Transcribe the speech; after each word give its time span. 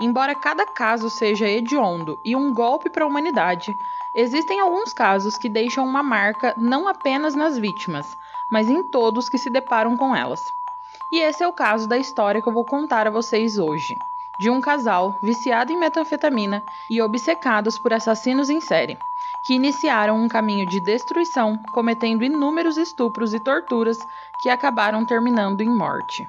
embora 0.00 0.34
cada 0.34 0.64
caso 0.64 1.10
seja 1.10 1.48
hediondo 1.48 2.18
e 2.24 2.36
um 2.36 2.52
golpe 2.52 2.88
para 2.88 3.04
a 3.04 3.06
humanidade, 3.06 3.76
existem 4.14 4.60
alguns 4.60 4.92
casos 4.92 5.36
que 5.36 5.48
deixam 5.48 5.84
uma 5.84 6.02
marca 6.02 6.54
não 6.56 6.88
apenas 6.88 7.34
nas 7.34 7.58
vítimas, 7.58 8.16
mas 8.50 8.68
em 8.68 8.82
todos 8.82 9.28
que 9.28 9.38
se 9.38 9.50
deparam 9.50 9.96
com 9.96 10.14
elas. 10.14 10.40
E 11.12 11.20
esse 11.20 11.42
é 11.42 11.48
o 11.48 11.52
caso 11.52 11.88
da 11.88 11.96
história 11.96 12.40
que 12.40 12.48
eu 12.48 12.52
vou 12.52 12.64
contar 12.64 13.06
a 13.06 13.10
vocês 13.10 13.58
hoje, 13.58 13.94
de 14.38 14.50
um 14.50 14.60
casal 14.60 15.18
viciado 15.22 15.72
em 15.72 15.76
metanfetamina 15.76 16.62
e 16.88 17.02
obcecados 17.02 17.78
por 17.78 17.92
assassinos 17.92 18.48
em 18.50 18.60
série, 18.60 18.98
que 19.44 19.54
iniciaram 19.54 20.16
um 20.16 20.28
caminho 20.28 20.66
de 20.66 20.80
destruição, 20.80 21.58
cometendo 21.72 22.24
inúmeros 22.24 22.76
estupros 22.76 23.34
e 23.34 23.40
torturas 23.40 23.98
que 24.40 24.48
acabaram 24.48 25.04
terminando 25.04 25.60
em 25.60 25.68
morte. 25.68 26.28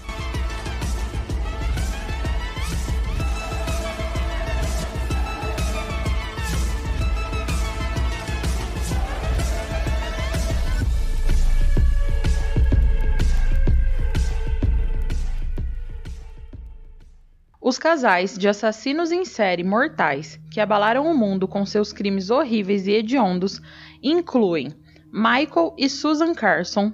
Os 17.71 17.79
casais 17.79 18.37
de 18.37 18.49
assassinos 18.49 19.13
em 19.13 19.23
série 19.23 19.63
mortais 19.63 20.37
que 20.51 20.59
abalaram 20.59 21.09
o 21.09 21.17
mundo 21.17 21.47
com 21.47 21.65
seus 21.65 21.93
crimes 21.93 22.29
horríveis 22.29 22.85
e 22.85 22.91
hediondos 22.91 23.61
incluem 24.03 24.73
Michael 25.09 25.73
e 25.77 25.87
Susan 25.87 26.33
Carson, 26.33 26.91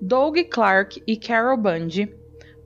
Doug 0.00 0.38
Clark 0.50 1.02
e 1.06 1.18
Carol 1.18 1.58
Bundy, 1.58 2.10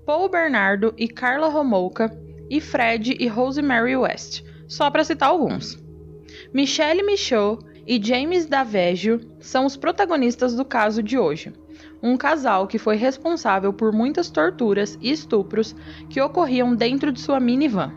Paul 0.06 0.28
Bernardo 0.28 0.94
e 0.96 1.08
Carla 1.08 1.48
Romolka 1.48 2.16
e 2.48 2.60
Fred 2.60 3.16
e 3.18 3.26
Rosemary 3.26 3.96
West, 3.96 4.44
só 4.68 4.88
para 4.88 5.02
citar 5.02 5.30
alguns. 5.30 5.82
Michelle 6.54 7.02
Michaud 7.02 7.64
e 7.84 8.00
James 8.00 8.46
Daveggio 8.46 9.20
são 9.40 9.66
os 9.66 9.76
protagonistas 9.76 10.54
do 10.54 10.64
caso 10.64 11.02
de 11.02 11.18
hoje 11.18 11.52
um 12.02 12.16
casal 12.16 12.66
que 12.66 12.78
foi 12.78 12.96
responsável 12.96 13.72
por 13.72 13.92
muitas 13.92 14.30
torturas 14.30 14.98
e 15.00 15.10
estupros 15.10 15.74
que 16.08 16.20
ocorriam 16.20 16.74
dentro 16.74 17.12
de 17.12 17.20
sua 17.20 17.40
minivan. 17.40 17.92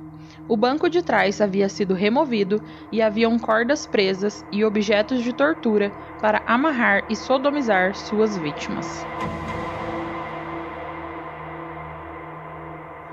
O 0.48 0.58
banco 0.58 0.90
de 0.90 1.02
trás 1.02 1.40
havia 1.40 1.70
sido 1.70 1.94
removido 1.94 2.62
e 2.92 3.02
haviam 3.02 3.38
cordas 3.40 3.86
presas 3.86 4.44
e 4.52 4.66
objetos 4.66 5.24
de 5.24 5.34
tortura 5.34 5.92
para 6.20 6.42
amarrar 6.46 7.06
e 7.10 7.16
sodomizar 7.16 7.96
suas 7.96 8.36
vítimas. 8.36 9.06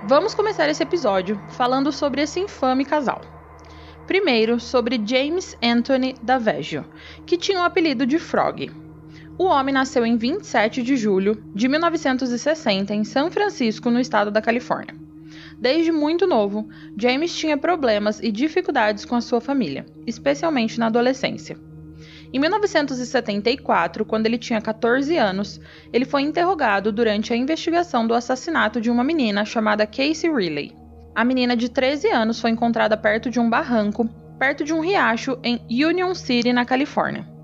Vamos 0.02 0.34
começar 0.34 0.68
esse 0.68 0.82
episódio 0.82 1.38
falando 1.50 1.92
sobre 1.92 2.22
esse 2.22 2.40
infame 2.40 2.84
casal. 2.84 3.20
Primeiro, 4.06 4.58
sobre 4.58 5.00
James 5.04 5.54
Anthony 5.62 6.14
Daveggio, 6.22 6.84
que 7.26 7.36
tinha 7.36 7.60
o 7.60 7.64
apelido 7.64 8.06
de 8.06 8.18
Frog. 8.18 8.87
O 9.38 9.44
homem 9.44 9.72
nasceu 9.72 10.04
em 10.04 10.16
27 10.16 10.82
de 10.82 10.96
julho 10.96 11.40
de 11.54 11.68
1960 11.68 12.92
em 12.92 13.04
São 13.04 13.30
Francisco, 13.30 13.88
no 13.88 14.00
estado 14.00 14.32
da 14.32 14.42
Califórnia. 14.42 14.96
Desde 15.56 15.92
muito 15.92 16.26
novo, 16.26 16.68
James 16.96 17.32
tinha 17.32 17.56
problemas 17.56 18.18
e 18.20 18.32
dificuldades 18.32 19.04
com 19.04 19.14
a 19.14 19.20
sua 19.20 19.40
família, 19.40 19.86
especialmente 20.04 20.76
na 20.80 20.86
adolescência. 20.86 21.56
Em 22.32 22.40
1974, 22.40 24.04
quando 24.04 24.26
ele 24.26 24.38
tinha 24.38 24.60
14 24.60 25.16
anos, 25.16 25.60
ele 25.92 26.04
foi 26.04 26.22
interrogado 26.22 26.90
durante 26.90 27.32
a 27.32 27.36
investigação 27.36 28.08
do 28.08 28.14
assassinato 28.14 28.80
de 28.80 28.90
uma 28.90 29.04
menina 29.04 29.44
chamada 29.44 29.86
Casey 29.86 30.34
Riley. 30.34 30.74
A 31.14 31.24
menina 31.24 31.56
de 31.56 31.68
13 31.68 32.10
anos 32.10 32.40
foi 32.40 32.50
encontrada 32.50 32.96
perto 32.96 33.30
de 33.30 33.38
um 33.38 33.48
barranco, 33.48 34.04
perto 34.36 34.64
de 34.64 34.74
um 34.74 34.80
riacho 34.80 35.38
em 35.44 35.60
Union 35.70 36.12
City, 36.12 36.52
na 36.52 36.64
Califórnia. 36.64 37.37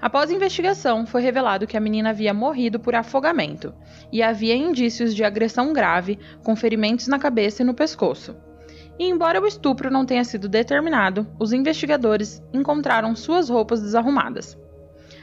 Após 0.00 0.30
a 0.30 0.32
investigação, 0.32 1.06
foi 1.06 1.22
revelado 1.22 1.66
que 1.66 1.76
a 1.76 1.80
menina 1.80 2.10
havia 2.10 2.32
morrido 2.32 2.78
por 2.78 2.94
afogamento 2.94 3.74
e 4.12 4.22
havia 4.22 4.54
indícios 4.54 5.14
de 5.14 5.24
agressão 5.24 5.72
grave, 5.72 6.18
com 6.44 6.54
ferimentos 6.54 7.08
na 7.08 7.18
cabeça 7.18 7.62
e 7.62 7.66
no 7.66 7.74
pescoço. 7.74 8.36
E 8.98 9.08
embora 9.08 9.40
o 9.40 9.46
estupro 9.46 9.90
não 9.90 10.06
tenha 10.06 10.24
sido 10.24 10.48
determinado, 10.48 11.26
os 11.38 11.52
investigadores 11.52 12.42
encontraram 12.52 13.14
suas 13.14 13.48
roupas 13.48 13.80
desarrumadas. 13.80 14.56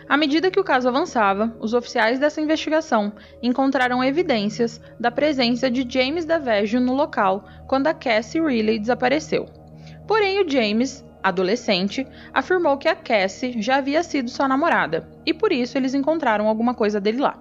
À 0.07 0.17
medida 0.17 0.51
que 0.51 0.59
o 0.59 0.63
caso 0.63 0.87
avançava, 0.87 1.55
os 1.59 1.73
oficiais 1.73 2.19
dessa 2.19 2.39
investigação 2.39 3.13
encontraram 3.41 4.03
evidências 4.03 4.79
da 4.99 5.09
presença 5.09 5.69
de 5.69 5.85
James 5.89 6.25
Daveggio 6.25 6.79
no 6.79 6.93
local 6.93 7.45
quando 7.67 7.87
a 7.87 7.93
Cassie 7.93 8.41
Riley 8.41 8.77
desapareceu. 8.77 9.47
Porém, 10.07 10.39
o 10.39 10.47
James 10.47 11.03
adolescente, 11.25 12.07
afirmou 12.31 12.77
que 12.77 12.87
a 12.87 12.95
Cassie 12.95 13.59
já 13.59 13.77
havia 13.77 14.03
sido 14.03 14.29
sua 14.29 14.47
namorada 14.47 15.09
e 15.25 15.33
por 15.33 15.51
isso 15.51 15.75
eles 15.75 15.95
encontraram 15.95 16.47
alguma 16.47 16.75
coisa 16.75 17.01
dele 17.01 17.19
lá. 17.19 17.35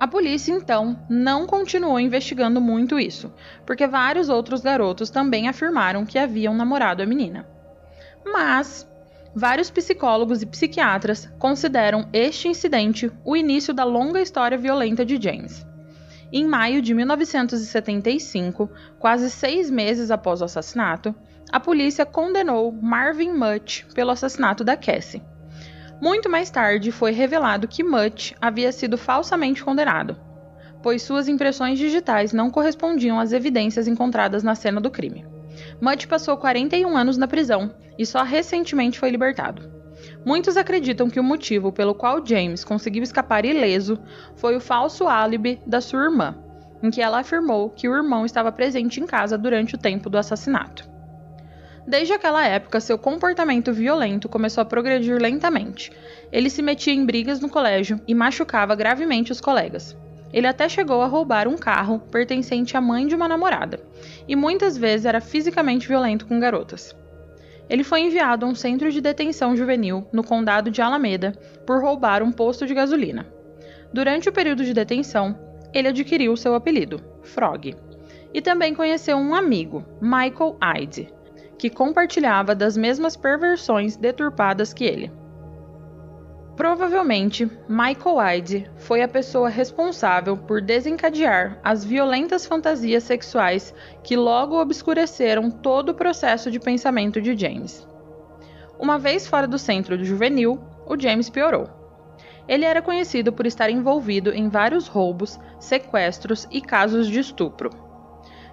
A 0.00 0.08
polícia 0.08 0.52
então 0.52 0.98
não 1.08 1.46
continuou 1.46 2.00
investigando 2.00 2.60
muito 2.60 2.98
isso, 2.98 3.32
porque 3.64 3.86
vários 3.86 4.28
outros 4.28 4.60
garotos 4.60 5.10
também 5.10 5.46
afirmaram 5.46 6.04
que 6.04 6.18
haviam 6.18 6.52
namorado 6.54 7.04
a 7.04 7.06
menina. 7.06 7.46
Mas 8.26 8.84
vários 9.32 9.70
psicólogos 9.70 10.42
e 10.42 10.46
psiquiatras 10.46 11.32
consideram 11.38 12.08
este 12.12 12.48
incidente 12.48 13.12
o 13.24 13.36
início 13.36 13.72
da 13.72 13.84
longa 13.84 14.20
história 14.20 14.58
violenta 14.58 15.04
de 15.04 15.22
James. 15.22 15.64
Em 16.32 16.44
maio 16.44 16.82
de 16.82 16.92
1975, 16.92 18.68
quase 18.98 19.30
seis 19.30 19.70
meses 19.70 20.10
após 20.10 20.40
o 20.40 20.44
assassinato, 20.44 21.14
a 21.50 21.60
polícia 21.60 22.04
condenou 22.04 22.72
Marvin 22.72 23.32
Mutt 23.32 23.86
pelo 23.94 24.10
assassinato 24.10 24.64
da 24.64 24.76
Cassie. 24.76 25.22
Muito 26.00 26.28
mais 26.28 26.50
tarde 26.50 26.90
foi 26.90 27.12
revelado 27.12 27.68
que 27.68 27.84
Mutt 27.84 28.34
havia 28.40 28.72
sido 28.72 28.98
falsamente 28.98 29.62
condenado, 29.64 30.16
pois 30.82 31.02
suas 31.02 31.28
impressões 31.28 31.78
digitais 31.78 32.32
não 32.32 32.50
correspondiam 32.50 33.18
às 33.18 33.32
evidências 33.32 33.86
encontradas 33.86 34.42
na 34.42 34.54
cena 34.54 34.80
do 34.80 34.90
crime. 34.90 35.24
Mutt 35.80 36.08
passou 36.08 36.36
41 36.36 36.96
anos 36.96 37.16
na 37.16 37.28
prisão 37.28 37.74
e 37.98 38.04
só 38.04 38.22
recentemente 38.22 38.98
foi 38.98 39.10
libertado. 39.10 39.72
Muitos 40.24 40.56
acreditam 40.56 41.08
que 41.08 41.20
o 41.20 41.24
motivo 41.24 41.72
pelo 41.72 41.94
qual 41.94 42.24
James 42.24 42.64
conseguiu 42.64 43.02
escapar 43.02 43.44
ileso 43.44 43.98
foi 44.36 44.56
o 44.56 44.60
falso 44.60 45.06
álibi 45.06 45.60
da 45.66 45.80
sua 45.80 46.04
irmã, 46.04 46.36
em 46.82 46.90
que 46.90 47.00
ela 47.00 47.20
afirmou 47.20 47.70
que 47.70 47.88
o 47.88 47.94
irmão 47.94 48.26
estava 48.26 48.52
presente 48.52 49.00
em 49.00 49.06
casa 49.06 49.38
durante 49.38 49.74
o 49.74 49.78
tempo 49.78 50.10
do 50.10 50.18
assassinato. 50.18 50.93
Desde 51.86 52.14
aquela 52.14 52.46
época, 52.46 52.80
seu 52.80 52.96
comportamento 52.96 53.72
violento 53.72 54.28
começou 54.28 54.62
a 54.62 54.64
progredir 54.64 55.20
lentamente. 55.20 55.92
Ele 56.32 56.48
se 56.48 56.62
metia 56.62 56.94
em 56.94 57.04
brigas 57.04 57.40
no 57.40 57.50
colégio 57.50 58.00
e 58.08 58.14
machucava 58.14 58.74
gravemente 58.74 59.30
os 59.30 59.40
colegas. 59.40 59.94
Ele 60.32 60.46
até 60.46 60.68
chegou 60.68 61.02
a 61.02 61.06
roubar 61.06 61.46
um 61.46 61.56
carro 61.56 62.00
pertencente 62.10 62.76
à 62.76 62.80
mãe 62.80 63.06
de 63.06 63.14
uma 63.14 63.28
namorada, 63.28 63.80
e 64.26 64.34
muitas 64.34 64.76
vezes 64.76 65.06
era 65.06 65.20
fisicamente 65.20 65.86
violento 65.86 66.26
com 66.26 66.40
garotas. 66.40 66.96
Ele 67.68 67.84
foi 67.84 68.00
enviado 68.00 68.44
a 68.44 68.48
um 68.48 68.54
centro 68.54 68.90
de 68.90 69.00
detenção 69.00 69.54
juvenil 69.54 70.06
no 70.12 70.24
condado 70.24 70.70
de 70.70 70.82
Alameda 70.82 71.32
por 71.66 71.82
roubar 71.82 72.22
um 72.22 72.32
posto 72.32 72.66
de 72.66 72.74
gasolina. 72.74 73.26
Durante 73.92 74.28
o 74.28 74.32
período 74.32 74.64
de 74.64 74.74
detenção, 74.74 75.38
ele 75.72 75.88
adquiriu 75.88 76.36
seu 76.36 76.54
apelido, 76.54 77.00
Frog. 77.22 77.76
E 78.32 78.40
também 78.40 78.74
conheceu 78.74 79.16
um 79.16 79.34
amigo, 79.34 79.84
Michael 80.00 80.56
Hyde, 80.60 81.12
que 81.58 81.70
compartilhava 81.70 82.54
das 82.54 82.76
mesmas 82.76 83.16
perversões 83.16 83.96
deturpadas 83.96 84.72
que 84.72 84.84
ele. 84.84 85.12
Provavelmente, 86.56 87.50
Michael 87.68 88.16
Hyde 88.16 88.70
foi 88.76 89.02
a 89.02 89.08
pessoa 89.08 89.48
responsável 89.48 90.36
por 90.36 90.60
desencadear 90.60 91.58
as 91.64 91.84
violentas 91.84 92.46
fantasias 92.46 93.02
sexuais 93.02 93.74
que 94.04 94.16
logo 94.16 94.60
obscureceram 94.60 95.50
todo 95.50 95.88
o 95.88 95.94
processo 95.94 96.52
de 96.52 96.60
pensamento 96.60 97.20
de 97.20 97.36
James. 97.36 97.86
Uma 98.78 98.98
vez 98.98 99.26
fora 99.26 99.48
do 99.48 99.58
centro 99.58 99.98
do 99.98 100.04
juvenil, 100.04 100.60
o 100.86 100.98
James 100.98 101.28
piorou. 101.28 101.68
Ele 102.46 102.64
era 102.64 102.82
conhecido 102.82 103.32
por 103.32 103.46
estar 103.46 103.70
envolvido 103.70 104.30
em 104.30 104.48
vários 104.48 104.86
roubos, 104.86 105.40
sequestros 105.58 106.46
e 106.52 106.60
casos 106.60 107.08
de 107.08 107.18
estupro. 107.18 107.83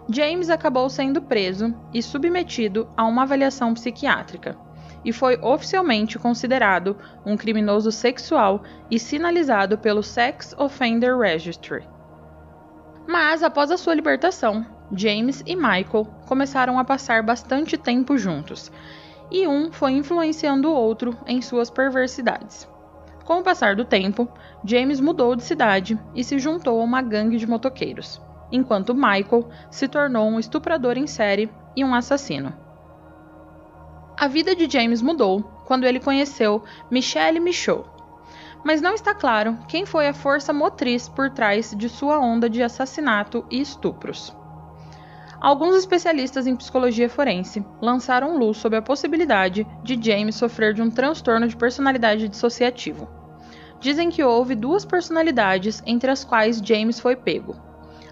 James 0.09 0.49
acabou 0.49 0.89
sendo 0.89 1.21
preso 1.21 1.73
e 1.93 2.01
submetido 2.01 2.89
a 2.97 3.05
uma 3.05 3.23
avaliação 3.23 3.73
psiquiátrica 3.73 4.57
e 5.03 5.11
foi 5.11 5.37
oficialmente 5.41 6.19
considerado 6.19 6.97
um 7.25 7.35
criminoso 7.35 7.91
sexual 7.91 8.63
e 8.89 8.99
sinalizado 8.99 9.77
pelo 9.77 10.03
Sex 10.03 10.55
Offender 10.57 11.17
Registry. 11.17 11.87
Mas 13.07 13.41
após 13.41 13.71
a 13.71 13.77
sua 13.77 13.95
libertação, 13.95 14.65
James 14.93 15.43
e 15.45 15.55
Michael 15.55 16.05
começaram 16.27 16.77
a 16.77 16.85
passar 16.85 17.23
bastante 17.23 17.77
tempo 17.77 18.17
juntos, 18.17 18.71
e 19.31 19.47
um 19.47 19.71
foi 19.71 19.93
influenciando 19.93 20.69
o 20.69 20.75
outro 20.75 21.17
em 21.25 21.41
suas 21.41 21.69
perversidades. 21.69 22.69
Com 23.23 23.39
o 23.39 23.43
passar 23.43 23.75
do 23.75 23.85
tempo, 23.85 24.27
James 24.65 24.99
mudou 24.99 25.35
de 25.35 25.43
cidade 25.43 25.97
e 26.13 26.23
se 26.23 26.37
juntou 26.37 26.79
a 26.79 26.83
uma 26.83 27.01
gangue 27.01 27.37
de 27.37 27.47
motoqueiros, 27.47 28.21
enquanto 28.51 28.93
Michael 28.93 29.49
se 29.69 29.87
tornou 29.87 30.27
um 30.27 30.39
estuprador 30.39 30.97
em 30.97 31.07
série 31.07 31.49
e 31.75 31.85
um 31.85 31.93
assassino. 31.93 32.53
A 34.17 34.27
vida 34.27 34.55
de 34.55 34.69
James 34.69 35.01
mudou 35.01 35.41
quando 35.65 35.85
ele 35.85 35.99
conheceu 35.99 36.63
Michelle 36.89 37.39
Michaud, 37.39 37.89
mas 38.63 38.81
não 38.81 38.93
está 38.93 39.15
claro 39.15 39.57
quem 39.67 39.85
foi 39.85 40.07
a 40.07 40.13
força 40.13 40.53
motriz 40.53 41.09
por 41.09 41.29
trás 41.31 41.73
de 41.75 41.89
sua 41.89 42.19
onda 42.19 42.49
de 42.49 42.61
assassinato 42.61 43.45
e 43.49 43.59
estupros. 43.59 44.35
Alguns 45.39 45.75
especialistas 45.75 46.45
em 46.45 46.55
psicologia 46.55 47.09
forense 47.09 47.65
lançaram 47.81 48.37
luz 48.37 48.57
sobre 48.57 48.77
a 48.77 48.81
possibilidade 48.81 49.65
de 49.81 49.99
James 49.99 50.35
sofrer 50.35 50.71
de 50.71 50.83
um 50.83 50.91
transtorno 50.91 51.47
de 51.47 51.57
personalidade 51.57 52.27
dissociativo. 52.27 53.09
Dizem 53.79 54.11
que 54.11 54.23
houve 54.23 54.53
duas 54.53 54.85
personalidades 54.85 55.81
entre 55.83 56.11
as 56.11 56.23
quais 56.23 56.61
James 56.63 56.99
foi 56.99 57.15
pego: 57.15 57.55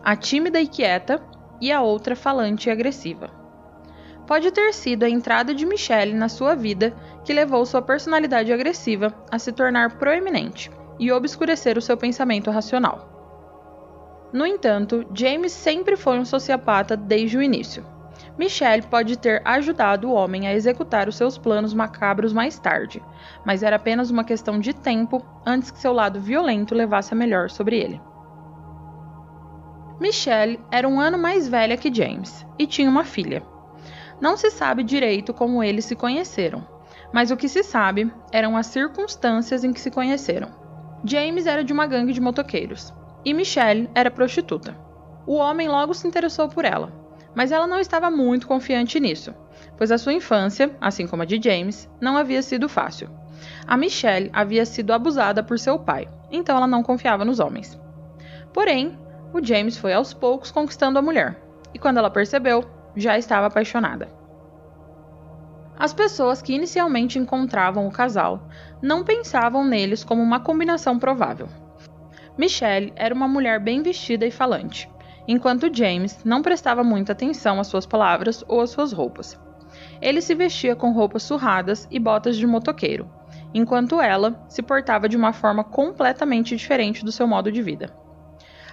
a 0.03 0.15
tímida 0.15 0.59
e 0.59 0.67
quieta 0.67 1.21
e 1.61 1.71
a 1.71 1.81
outra 1.81 2.15
falante 2.15 2.69
e 2.69 2.71
agressiva 2.71 3.39
pode 4.29 4.51
ter 4.51 4.75
sido 4.75 5.05
a 5.05 5.09
entrada 5.09 5.55
de 5.55 5.65
Michelle 5.65 6.13
na 6.13 6.29
sua 6.29 6.53
vida 6.53 6.93
que 7.25 7.33
levou 7.33 7.65
sua 7.65 7.81
personalidade 7.81 8.53
agressiva 8.53 9.11
a 9.31 9.39
se 9.39 9.51
tornar 9.51 9.97
proeminente 9.97 10.69
e 10.99 11.11
obscurecer 11.11 11.79
o 11.79 11.81
seu 11.81 11.97
pensamento 11.97 12.51
racional. 12.51 13.09
No 14.31 14.45
entanto, 14.45 15.03
James 15.15 15.51
sempre 15.51 15.97
foi 15.97 16.19
um 16.19 16.25
sociopata 16.25 16.95
desde 16.95 17.39
o 17.39 17.41
início. 17.41 17.83
Michelle 18.37 18.83
pode 18.83 19.17
ter 19.17 19.41
ajudado 19.43 20.07
o 20.07 20.13
homem 20.13 20.47
a 20.47 20.53
executar 20.53 21.09
os 21.09 21.15
seus 21.15 21.35
planos 21.35 21.73
macabros 21.73 22.31
mais 22.31 22.59
tarde, 22.59 23.01
mas 23.43 23.63
era 23.63 23.77
apenas 23.77 24.11
uma 24.11 24.23
questão 24.23 24.59
de 24.59 24.75
tempo 24.75 25.25
antes 25.43 25.71
que 25.71 25.79
seu 25.79 25.91
lado 25.91 26.21
violento 26.21 26.75
levasse 26.75 27.15
a 27.15 27.17
melhor 27.17 27.49
sobre 27.49 27.79
ele. 27.79 27.99
Michelle 29.99 30.59
era 30.71 30.87
um 30.87 30.99
ano 30.99 31.17
mais 31.17 31.47
velha 31.47 31.77
que 31.77 31.93
James 31.93 32.45
e 32.57 32.65
tinha 32.65 32.89
uma 32.89 33.03
filha, 33.03 33.43
não 34.21 34.35
se 34.35 34.51
sabe 34.51 34.83
direito 34.83 35.33
como 35.33 35.63
eles 35.63 35.85
se 35.85 35.95
conheceram, 35.95 36.67
mas 37.13 37.31
o 37.31 37.37
que 37.37 37.47
se 37.47 37.63
sabe 37.63 38.11
eram 38.33 38.57
as 38.57 38.67
circunstâncias 38.67 39.63
em 39.63 39.71
que 39.71 39.79
se 39.79 39.89
conheceram. 39.89 40.49
James 41.05 41.45
era 41.45 41.63
de 41.63 41.71
uma 41.71 41.87
gangue 41.87 42.11
de 42.11 42.19
motoqueiros 42.19 42.93
e 43.23 43.33
Michelle 43.33 43.89
era 43.95 44.11
prostituta. 44.11 44.75
O 45.25 45.35
homem 45.35 45.69
logo 45.69 45.93
se 45.93 46.05
interessou 46.05 46.49
por 46.49 46.65
ela, 46.65 46.91
mas 47.33 47.51
ela 47.51 47.65
não 47.65 47.79
estava 47.79 48.11
muito 48.11 48.45
confiante 48.45 48.99
nisso, 48.99 49.33
pois 49.77 49.91
a 49.91 49.97
sua 49.97 50.13
infância, 50.13 50.75
assim 50.81 51.07
como 51.07 51.23
a 51.23 51.25
de 51.25 51.39
James, 51.41 51.89
não 52.01 52.17
havia 52.17 52.41
sido 52.41 52.67
fácil. 52.67 53.09
A 53.65 53.77
Michelle 53.77 54.29
havia 54.33 54.65
sido 54.65 54.91
abusada 54.91 55.41
por 55.41 55.57
seu 55.57 55.79
pai, 55.79 56.09
então 56.29 56.57
ela 56.57 56.67
não 56.67 56.83
confiava 56.83 57.23
nos 57.23 57.39
homens. 57.39 57.79
Porém, 58.53 58.97
o 59.33 59.43
James 59.43 59.77
foi 59.77 59.93
aos 59.93 60.13
poucos 60.13 60.51
conquistando 60.51 60.97
a 60.97 61.01
mulher, 61.01 61.39
e 61.73 61.79
quando 61.79 61.97
ela 61.97 62.09
percebeu, 62.09 62.65
já 62.95 63.17
estava 63.17 63.47
apaixonada. 63.47 64.09
As 65.77 65.93
pessoas 65.93 66.41
que 66.41 66.53
inicialmente 66.53 67.17
encontravam 67.17 67.87
o 67.87 67.91
casal 67.91 68.49
não 68.81 69.03
pensavam 69.03 69.63
neles 69.63 70.03
como 70.03 70.21
uma 70.21 70.39
combinação 70.39 70.99
provável. 70.99 71.47
Michelle 72.37 72.91
era 72.95 73.15
uma 73.15 73.27
mulher 73.27 73.59
bem 73.59 73.81
vestida 73.81 74.25
e 74.25 74.31
falante, 74.31 74.89
enquanto 75.27 75.73
James 75.73 76.23
não 76.25 76.41
prestava 76.41 76.83
muita 76.83 77.13
atenção 77.13 77.59
às 77.59 77.67
suas 77.67 77.85
palavras 77.85 78.43
ou 78.47 78.61
às 78.61 78.71
suas 78.71 78.91
roupas. 78.91 79.39
Ele 80.01 80.21
se 80.21 80.33
vestia 80.35 80.75
com 80.75 80.91
roupas 80.91 81.23
surradas 81.23 81.87
e 81.91 81.99
botas 81.99 82.35
de 82.35 82.47
motoqueiro, 82.47 83.09
enquanto 83.53 84.01
ela 84.01 84.43
se 84.49 84.61
portava 84.61 85.07
de 85.07 85.15
uma 85.15 85.31
forma 85.31 85.63
completamente 85.63 86.55
diferente 86.55 87.05
do 87.05 87.11
seu 87.11 87.27
modo 87.27 87.51
de 87.51 87.61
vida. 87.61 87.93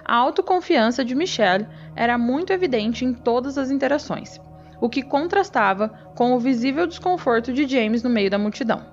A 0.09 0.15
autoconfiança 0.15 1.05
de 1.05 1.17
Michelle 1.17 1.67
era 1.97 2.17
muito 2.17 2.53
evidente 2.53 3.05
em 3.05 3.13
todas 3.13 3.59
as 3.59 3.73
interações, 3.73 4.41
o 4.81 4.89
que 4.89 5.03
contrastava 5.03 5.89
com 6.15 6.33
o 6.33 6.39
visível 6.39 6.87
desconforto 6.87 7.53
de 7.53 7.67
James 7.67 8.05
no 8.05 8.11
meio 8.11 8.31
da 8.31 8.39
multidão. 8.39 8.87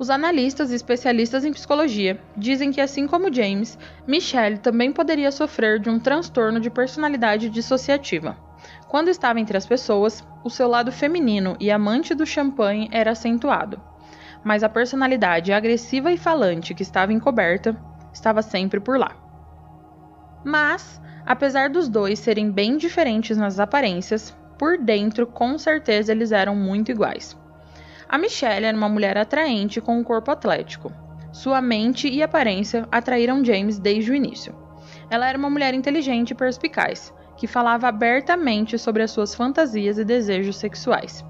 Os 0.00 0.10
analistas 0.10 0.72
e 0.72 0.74
especialistas 0.74 1.44
em 1.44 1.52
psicologia 1.52 2.20
dizem 2.36 2.72
que, 2.72 2.80
assim 2.80 3.06
como 3.06 3.32
James, 3.32 3.78
Michelle 4.04 4.58
também 4.58 4.92
poderia 4.92 5.30
sofrer 5.30 5.78
de 5.78 5.88
um 5.88 6.00
transtorno 6.00 6.58
de 6.58 6.70
personalidade 6.70 7.48
dissociativa. 7.48 8.36
Quando 8.88 9.08
estava 9.08 9.38
entre 9.38 9.56
as 9.56 9.64
pessoas, 9.64 10.26
o 10.42 10.50
seu 10.50 10.66
lado 10.66 10.90
feminino 10.90 11.56
e 11.60 11.70
amante 11.70 12.16
do 12.16 12.26
champanhe 12.26 12.88
era 12.90 13.12
acentuado, 13.12 13.80
mas 14.42 14.64
a 14.64 14.68
personalidade 14.68 15.52
agressiva 15.52 16.10
e 16.10 16.16
falante 16.16 16.74
que 16.74 16.82
estava 16.82 17.12
encoberta 17.12 17.76
estava 18.12 18.42
sempre 18.42 18.80
por 18.80 18.98
lá. 18.98 19.25
Mas, 20.46 21.00
apesar 21.26 21.68
dos 21.68 21.88
dois 21.88 22.20
serem 22.20 22.52
bem 22.52 22.76
diferentes 22.76 23.36
nas 23.36 23.58
aparências, 23.58 24.32
por 24.56 24.78
dentro 24.78 25.26
com 25.26 25.58
certeza 25.58 26.12
eles 26.12 26.30
eram 26.30 26.54
muito 26.54 26.92
iguais. 26.92 27.36
A 28.08 28.16
Michelle 28.16 28.64
era 28.64 28.76
uma 28.76 28.88
mulher 28.88 29.18
atraente 29.18 29.80
com 29.80 29.98
um 29.98 30.04
corpo 30.04 30.30
atlético. 30.30 30.92
Sua 31.32 31.60
mente 31.60 32.08
e 32.08 32.22
aparência 32.22 32.86
atraíram 32.92 33.44
James 33.44 33.80
desde 33.80 34.12
o 34.12 34.14
início. 34.14 34.54
Ela 35.10 35.28
era 35.28 35.36
uma 35.36 35.50
mulher 35.50 35.74
inteligente 35.74 36.30
e 36.30 36.36
perspicaz, 36.36 37.12
que 37.36 37.48
falava 37.48 37.88
abertamente 37.88 38.78
sobre 38.78 39.02
as 39.02 39.10
suas 39.10 39.34
fantasias 39.34 39.98
e 39.98 40.04
desejos 40.04 40.58
sexuais. 40.58 41.24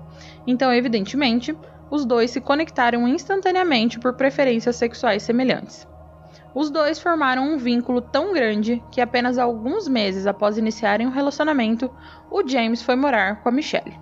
Então, 0.47 0.71
evidentemente, 0.71 1.57
os 1.91 2.05
dois 2.05 2.33
se 2.33 2.41
conectaram 2.43 3.09
instantaneamente 3.09 3.99
por 3.99 4.13
preferências 4.13 4.77
sexuais 4.77 5.23
semelhantes. 5.23 5.89
Os 6.59 6.71
dois 6.71 6.99
formaram 6.99 7.53
um 7.53 7.59
vínculo 7.59 8.01
tão 8.01 8.33
grande 8.33 8.83
que 8.91 9.03
apenas 9.03 9.37
alguns 9.37 9.87
meses 9.87 10.27
após 10.27 10.57
iniciarem 10.57 11.07
o 11.07 11.11
um 11.11 11.13
relacionamento, 11.13 11.91
o 12.31 12.49
James 12.49 12.83
foi 12.83 12.97
morar 12.97 13.43
com 13.43 13.51
a 13.51 13.53
Michelle. 13.53 14.01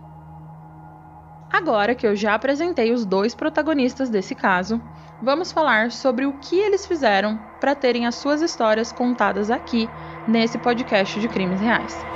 Agora 1.52 1.96
que 1.96 2.06
eu 2.06 2.14
já 2.14 2.32
apresentei 2.32 2.92
os 2.92 3.04
dois 3.04 3.34
protagonistas 3.34 4.08
desse 4.08 4.36
caso, 4.36 4.80
vamos 5.20 5.50
falar 5.50 5.90
sobre 5.90 6.26
o 6.26 6.34
que 6.34 6.54
eles 6.54 6.86
fizeram 6.86 7.40
para 7.58 7.74
terem 7.74 8.06
as 8.06 8.14
suas 8.14 8.40
histórias 8.40 8.92
contadas 8.92 9.50
aqui 9.50 9.90
nesse 10.24 10.56
podcast 10.56 11.18
de 11.18 11.26
crimes 11.26 11.58
reais. 11.58 12.06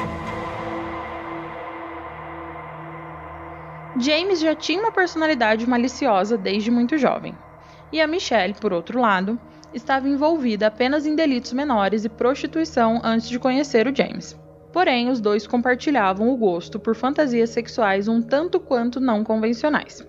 James 3.98 4.38
já 4.38 4.54
tinha 4.54 4.80
uma 4.80 4.92
personalidade 4.92 5.68
maliciosa 5.68 6.38
desde 6.38 6.70
muito 6.70 6.96
jovem, 6.96 7.36
e 7.90 8.00
a 8.00 8.06
Michelle, 8.06 8.54
por 8.54 8.72
outro 8.72 9.00
lado, 9.00 9.36
estava 9.72 10.08
envolvida 10.08 10.66
apenas 10.66 11.06
em 11.06 11.14
delitos 11.14 11.52
menores 11.52 12.04
e 12.04 12.08
prostituição 12.08 13.00
antes 13.02 13.28
de 13.28 13.38
conhecer 13.38 13.86
o 13.86 13.94
James. 13.94 14.38
Porém, 14.72 15.08
os 15.08 15.20
dois 15.20 15.46
compartilhavam 15.46 16.28
o 16.28 16.36
gosto 16.36 16.78
por 16.78 16.94
fantasias 16.94 17.50
sexuais 17.50 18.06
um 18.08 18.20
tanto 18.20 18.60
quanto 18.60 19.00
não 19.00 19.24
convencionais. 19.24 20.06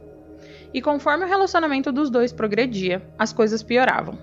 E 0.74 0.82
conforme 0.82 1.26
o 1.26 1.28
relacionamento 1.28 1.92
dos 1.92 2.10
dois 2.10 2.32
progredia, 2.32 3.02
as 3.18 3.34
coisas 3.34 3.64
pioravam. 3.64 4.18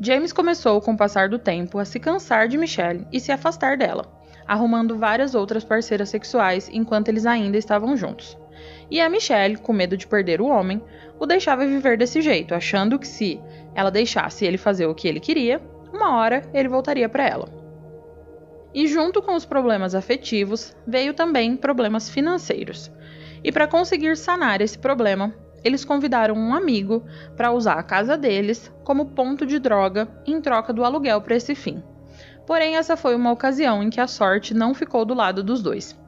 James 0.00 0.32
começou, 0.32 0.80
com 0.80 0.92
o 0.92 0.96
passar 0.96 1.28
do 1.28 1.38
tempo, 1.38 1.78
a 1.78 1.84
se 1.84 2.00
cansar 2.00 2.48
de 2.48 2.58
Michelle 2.58 3.06
e 3.12 3.20
se 3.20 3.32
afastar 3.32 3.76
dela, 3.76 4.06
arrumando 4.46 4.98
várias 4.98 5.34
outras 5.34 5.64
parceiras 5.64 6.08
sexuais 6.08 6.68
enquanto 6.72 7.08
eles 7.08 7.24
ainda 7.24 7.56
estavam 7.56 7.96
juntos. 7.96 8.36
E 8.90 9.00
a 9.00 9.08
Michelle, 9.08 9.56
com 9.56 9.72
medo 9.72 9.96
de 9.96 10.06
perder 10.06 10.40
o 10.40 10.46
homem, 10.46 10.82
o 11.18 11.26
deixava 11.26 11.66
viver 11.66 11.96
desse 11.96 12.20
jeito, 12.20 12.54
achando 12.54 12.98
que 12.98 13.06
se 13.06 13.40
ela 13.76 13.90
deixasse 13.90 14.46
ele 14.46 14.56
fazer 14.56 14.86
o 14.86 14.94
que 14.94 15.06
ele 15.06 15.20
queria, 15.20 15.60
uma 15.92 16.16
hora 16.16 16.42
ele 16.54 16.66
voltaria 16.66 17.08
para 17.08 17.28
ela. 17.28 17.48
E 18.74 18.86
junto 18.86 19.22
com 19.22 19.34
os 19.34 19.44
problemas 19.44 19.94
afetivos, 19.94 20.74
veio 20.86 21.12
também 21.12 21.56
problemas 21.56 22.08
financeiros. 22.08 22.90
E 23.44 23.52
para 23.52 23.68
conseguir 23.68 24.16
sanar 24.16 24.62
esse 24.62 24.78
problema, 24.78 25.32
eles 25.62 25.84
convidaram 25.84 26.34
um 26.34 26.54
amigo 26.54 27.04
para 27.36 27.52
usar 27.52 27.74
a 27.74 27.82
casa 27.82 28.16
deles 28.16 28.72
como 28.82 29.10
ponto 29.10 29.44
de 29.44 29.58
droga 29.58 30.08
em 30.26 30.40
troca 30.40 30.72
do 30.72 30.82
aluguel 30.82 31.20
para 31.20 31.36
esse 31.36 31.54
fim. 31.54 31.82
Porém, 32.46 32.76
essa 32.76 32.96
foi 32.96 33.14
uma 33.14 33.32
ocasião 33.32 33.82
em 33.82 33.90
que 33.90 34.00
a 34.00 34.06
sorte 34.06 34.54
não 34.54 34.74
ficou 34.74 35.04
do 35.04 35.12
lado 35.12 35.42
dos 35.42 35.60
dois. 35.60 35.98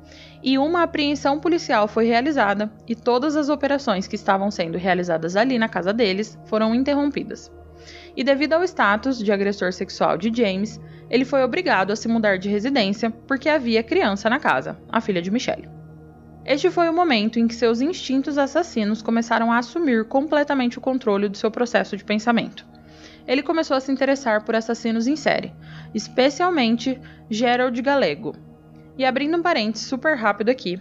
E 0.43 0.57
uma 0.57 0.83
apreensão 0.83 1.41
policial 1.41 1.89
foi 1.89 2.07
realizada 2.07 2.71
e 2.87 2.95
todas 2.95 3.35
as 3.35 3.49
operações 3.49 4.07
que 4.07 4.15
estavam 4.15 4.51
sendo 4.51 4.79
realizadas 4.79 5.37
ali 5.37 5.59
na 5.59 5.69
casa 5.69 5.93
deles 5.93 6.39
foram 6.47 6.75
interrompidas. 6.75 7.51
E 8.17 8.23
devido 8.23 8.53
ao 8.53 8.65
status 8.65 9.19
de 9.19 9.33
agressor 9.33 9.73
sexual 9.73 10.17
de 10.17 10.31
James, 10.35 10.81
ele 11.11 11.25
foi 11.25 11.43
obrigado 11.43 11.93
a 11.93 11.97
se 11.97 12.09
mudar 12.09 12.39
de 12.39 12.49
residência 12.49 13.11
porque 13.11 13.49
havia 13.49 13.83
criança 13.83 14.29
na 14.29 14.39
casa, 14.39 14.79
a 14.91 15.01
filha 15.01 15.23
de 15.23 15.31
Michelle. 15.31 15.69
Este 16.45 16.71
foi 16.71 16.89
o 16.89 16.95
momento 16.95 17.39
em 17.39 17.47
que 17.47 17.55
seus 17.55 17.81
instintos 17.81 18.39
assassinos 18.39 19.03
começaram 19.03 19.53
a 19.53 19.59
assumir 19.59 20.07
completamente 20.07 20.79
o 20.79 20.81
controle 20.81 21.29
do 21.29 21.37
seu 21.37 21.51
processo 21.51 21.97
de 21.97 22.05
pensamento. 22.05 22.67
Ele 23.27 23.43
começou 23.43 23.77
a 23.77 23.81
se 23.81 23.93
interessar 23.93 24.43
por 24.45 24.55
assassinos 24.55 25.07
em 25.07 25.15
série, 25.15 25.53
especialmente 25.95 26.99
Gerald 27.29 27.81
Galego. 27.83 28.35
E 28.99 29.05
abrindo 29.05 29.37
um 29.37 29.43
parênteses 29.43 29.87
super 29.87 30.17
rápido 30.17 30.49
aqui, 30.49 30.81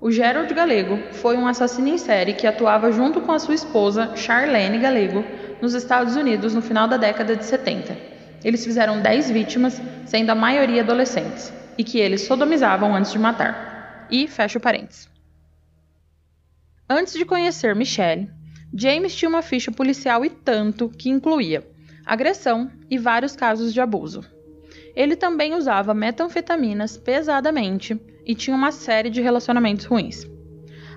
o 0.00 0.08
Gerald 0.08 0.54
Galego 0.54 0.98
foi 1.14 1.36
um 1.36 1.48
assassino 1.48 1.88
em 1.88 1.98
série 1.98 2.34
que 2.34 2.46
atuava 2.46 2.92
junto 2.92 3.20
com 3.20 3.32
a 3.32 3.40
sua 3.40 3.56
esposa, 3.56 4.14
Charlene 4.14 4.78
Galego, 4.78 5.24
nos 5.60 5.74
Estados 5.74 6.14
Unidos 6.14 6.54
no 6.54 6.62
final 6.62 6.86
da 6.86 6.96
década 6.96 7.34
de 7.34 7.44
70. 7.44 7.98
Eles 8.44 8.64
fizeram 8.64 9.02
10 9.02 9.32
vítimas, 9.32 9.82
sendo 10.04 10.30
a 10.30 10.34
maioria 10.36 10.82
adolescentes, 10.82 11.52
e 11.76 11.82
que 11.82 11.98
eles 11.98 12.20
sodomizavam 12.20 12.94
antes 12.94 13.10
de 13.10 13.18
matar. 13.18 14.06
E 14.08 14.28
fecha 14.28 14.58
o 14.58 14.62
parênteses. 14.62 15.08
Antes 16.88 17.14
de 17.14 17.24
conhecer 17.24 17.74
Michelle, 17.74 18.30
James 18.72 19.12
tinha 19.12 19.28
uma 19.28 19.42
ficha 19.42 19.72
policial 19.72 20.24
e 20.24 20.30
tanto 20.30 20.88
que 20.88 21.08
incluía 21.08 21.66
agressão 22.04 22.70
e 22.88 22.96
vários 22.96 23.34
casos 23.34 23.74
de 23.74 23.80
abuso. 23.80 24.35
Ele 24.96 25.14
também 25.14 25.54
usava 25.54 25.92
metanfetaminas 25.92 26.96
pesadamente 26.96 28.00
e 28.24 28.34
tinha 28.34 28.56
uma 28.56 28.72
série 28.72 29.10
de 29.10 29.20
relacionamentos 29.20 29.84
ruins. 29.84 30.26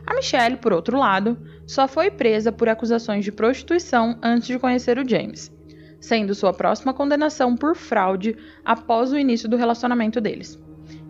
A 0.08 0.16
Michelle, 0.16 0.58
por 0.58 0.72
outro 0.72 0.98
lado, 0.98 1.38
só 1.68 1.88
foi 1.88 2.10
presa 2.10 2.52
por 2.52 2.70
acusações 2.70 3.26
de 3.26 3.32
prostituição 3.32 4.18
antes 4.24 4.48
de 4.48 4.58
conhecer 4.58 4.98
o 4.98 5.08
James, 5.08 5.52
sendo 6.00 6.34
sua 6.34 6.54
próxima 6.54 6.94
condenação 6.94 7.56
por 7.56 7.76
fraude 7.76 8.36
após 8.64 9.12
o 9.12 9.18
início 9.18 9.50
do 9.50 9.58
relacionamento 9.58 10.22
deles, 10.22 10.58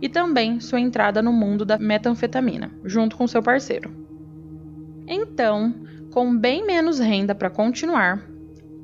e 0.01 0.09
também 0.09 0.59
sua 0.59 0.79
entrada 0.79 1.21
no 1.21 1.31
mundo 1.31 1.63
da 1.63 1.77
metanfetamina, 1.77 2.71
junto 2.83 3.15
com 3.15 3.27
seu 3.27 3.41
parceiro. 3.41 3.93
Então, 5.07 5.73
com 6.11 6.35
bem 6.35 6.65
menos 6.65 6.99
renda 6.99 7.35
para 7.35 7.49
continuar, 7.49 8.27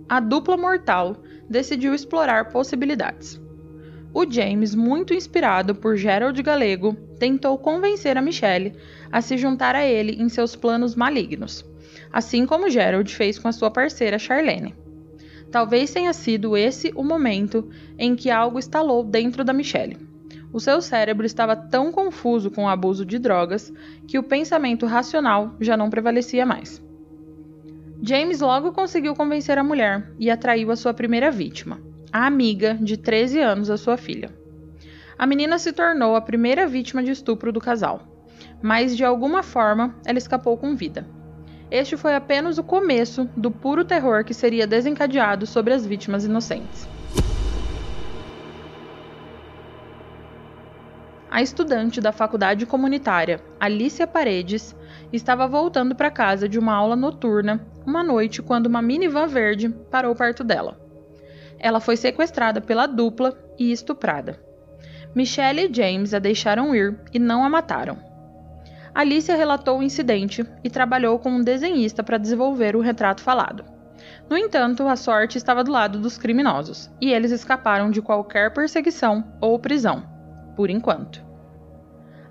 a 0.07 0.19
dupla 0.19 0.55
mortal 0.55 1.17
decidiu 1.50 1.93
explorar 1.93 2.51
possibilidades. 2.51 3.43
O 4.17 4.25
James, 4.25 4.74
muito 4.74 5.13
inspirado 5.13 5.75
por 5.75 5.98
Gerald 5.98 6.41
Galego, 6.41 6.93
tentou 7.19 7.57
convencer 7.57 8.17
a 8.17 8.22
Michelle 8.22 8.72
a 9.12 9.19
se 9.19 9.36
juntar 9.36 9.75
a 9.75 9.86
ele 9.86 10.13
em 10.13 10.29
seus 10.29 10.55
planos 10.55 10.95
malignos, 10.95 11.65
assim 12.13 12.45
como 12.45 12.69
Gerald 12.69 13.13
fez 13.13 13.38
com 13.38 13.50
a 13.50 13.51
sua 13.51 13.69
parceira 13.69 14.17
Charlene. 14.17 14.74
Talvez 15.51 15.91
tenha 15.91 16.13
sido 16.13 16.55
esse 16.55 16.93
o 16.95 17.03
momento 17.03 17.69
em 18.00 18.15
que 18.15 18.31
algo 18.31 18.57
estalou 18.57 19.03
dentro 19.03 19.43
da 19.43 19.51
Michelle. 19.51 19.98
O 20.53 20.62
seu 20.62 20.81
cérebro 20.81 21.25
estava 21.25 21.53
tão 21.53 21.91
confuso 21.91 22.50
com 22.50 22.63
o 22.63 22.69
abuso 22.69 23.05
de 23.05 23.19
drogas 23.19 23.69
que 24.07 24.17
o 24.17 24.24
pensamento 24.24 24.86
racional 24.86 25.57
já 25.60 25.75
não 25.75 25.89
prevalecia 25.89 26.45
mais. 26.45 26.81
James 28.01 28.39
logo 28.39 28.72
conseguiu 28.72 29.13
convencer 29.13 29.57
a 29.57 29.63
mulher 29.63 30.10
e 30.17 30.31
atraiu 30.31 30.72
a 30.72 30.77
sua 30.77 30.93
primeira 30.93 31.29
vítima, 31.29 31.81
a 32.15 32.27
amiga 32.27 32.75
de 32.75 32.95
13 32.95 33.41
anos 33.41 33.67
da 33.67 33.75
sua 33.75 33.98
filha. 33.98 34.34
A 35.19 35.27
menina 35.27 35.60
se 35.60 35.74
tornou 35.74 36.15
a 36.15 36.22
primeira 36.22 36.65
vítima 36.65 37.03
de 37.03 37.12
estupro 37.12 37.51
do 37.51 37.60
casal, 37.60 38.03
mas 38.62 38.95
de 38.95 39.03
alguma 39.03 39.43
forma 39.43 39.93
ela 40.05 40.17
escapou 40.17 40.55
com 40.55 40.77
vida. 40.77 41.05
Este 41.69 41.98
foi 41.98 42.15
apenas 42.15 42.57
o 42.57 42.63
começo 42.63 43.29
do 43.36 43.51
puro 43.51 43.84
terror 43.84 44.24
que 44.24 44.34
seria 44.34 44.65
desencadeado 44.65 45.45
sobre 45.45 45.74
as 45.74 45.86
vítimas 45.86 46.24
inocentes. 46.24 46.88
A 51.29 51.41
estudante 51.41 52.00
da 52.00 52.13
faculdade 52.13 52.65
comunitária, 52.65 53.43
Alicia 53.60 54.07
Paredes, 54.07 54.74
estava 55.12 55.50
voltando 55.50 55.93
para 55.93 56.10
casa 56.10 56.48
de 56.48 56.57
uma 56.57 56.74
aula 56.74 56.95
noturna 56.95 57.67
uma 57.86 58.01
noite 58.01 58.41
quando 58.41 58.67
uma 58.67 58.81
minivan 58.81 59.27
verde 59.27 59.67
parou 59.91 60.15
perto 60.15 60.45
dela. 60.45 60.84
Ela 61.59 61.79
foi 61.79 61.97
sequestrada 61.97 62.62
pela 62.62 62.85
dupla 62.85 63.38
e 63.57 63.71
estuprada. 63.71 64.39
Michelle 65.13 65.67
e 65.69 65.74
James 65.74 66.13
a 66.13 66.19
deixaram 66.19 66.75
ir 66.75 67.00
e 67.13 67.19
não 67.19 67.43
a 67.43 67.50
mataram. 67.50 67.97
Alicia 68.93 69.35
relatou 69.35 69.79
o 69.79 69.83
incidente 69.83 70.45
e 70.63 70.69
trabalhou 70.69 71.19
com 71.19 71.29
um 71.29 71.41
desenhista 71.41 72.03
para 72.03 72.17
desenvolver 72.17 72.75
o 72.75 72.81
retrato 72.81 73.21
falado. 73.21 73.65
No 74.29 74.38
entanto, 74.38 74.88
a 74.88 74.95
sorte 74.95 75.38
estava 75.38 75.63
do 75.63 75.71
lado 75.71 76.00
dos 76.00 76.17
criminosos 76.17 76.89
e 77.01 77.12
eles 77.12 77.31
escaparam 77.31 77.91
de 77.91 78.01
qualquer 78.01 78.53
perseguição 78.53 79.24
ou 79.41 79.59
prisão, 79.59 80.03
por 80.55 80.69
enquanto. 80.69 81.24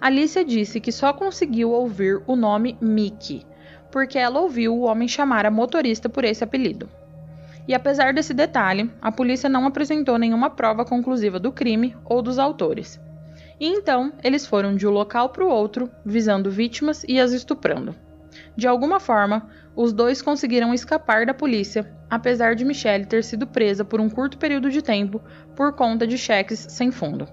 Alicia 0.00 0.44
disse 0.44 0.80
que 0.80 0.92
só 0.92 1.12
conseguiu 1.12 1.70
ouvir 1.70 2.22
o 2.26 2.36
nome 2.36 2.76
Mickey 2.80 3.46
porque 3.94 4.18
ela 4.18 4.40
ouviu 4.40 4.74
o 4.74 4.80
homem 4.80 5.06
chamar 5.06 5.46
a 5.46 5.52
motorista 5.52 6.08
por 6.08 6.24
esse 6.24 6.42
apelido. 6.42 6.88
E 7.66 7.74
apesar 7.74 8.12
desse 8.12 8.34
detalhe, 8.34 8.90
a 9.00 9.10
polícia 9.10 9.48
não 9.48 9.66
apresentou 9.66 10.18
nenhuma 10.18 10.50
prova 10.50 10.84
conclusiva 10.84 11.40
do 11.40 11.50
crime 11.50 11.96
ou 12.04 12.20
dos 12.20 12.38
autores. 12.38 13.00
E 13.58 13.66
então 13.66 14.12
eles 14.22 14.46
foram 14.46 14.74
de 14.74 14.86
um 14.86 14.90
local 14.90 15.30
para 15.30 15.44
o 15.44 15.48
outro, 15.48 15.90
visando 16.04 16.50
vítimas 16.50 17.04
e 17.08 17.18
as 17.18 17.32
estuprando. 17.32 17.94
De 18.56 18.66
alguma 18.66 19.00
forma, 19.00 19.48
os 19.74 19.92
dois 19.92 20.20
conseguiram 20.20 20.74
escapar 20.74 21.24
da 21.24 21.32
polícia, 21.32 21.90
apesar 22.10 22.54
de 22.54 22.64
Michelle 22.64 23.06
ter 23.06 23.24
sido 23.24 23.46
presa 23.46 23.84
por 23.84 24.00
um 24.00 24.10
curto 24.10 24.36
período 24.38 24.70
de 24.70 24.82
tempo 24.82 25.20
por 25.54 25.72
conta 25.72 26.06
de 26.06 26.18
cheques 26.18 26.66
sem 26.68 26.90
fundo. 26.90 27.26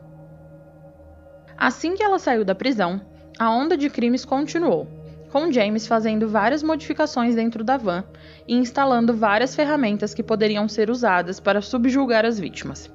Assim 1.58 1.96
que 1.96 2.04
ela 2.04 2.20
saiu 2.20 2.46
da 2.46 2.56
prisão, 2.56 3.02
a 3.38 3.52
onda 3.52 3.76
de 3.76 3.90
crimes 3.90 4.24
continuou 4.24 5.01
com 5.32 5.52
James 5.52 5.88
fazendo 5.88 6.28
várias 6.28 6.62
modificações 6.62 7.36
dentro 7.36 7.64
da 7.64 7.78
van 7.78 8.04
e 8.48 8.56
instalando 8.56 9.16
várias 9.16 9.56
ferramentas 9.56 10.14
que 10.14 10.22
poderiam 10.22 10.68
ser 10.68 10.90
usadas 10.90 11.40
para 11.40 11.62
subjugar 11.62 12.26
as 12.26 12.38
vítimas. 12.38 12.92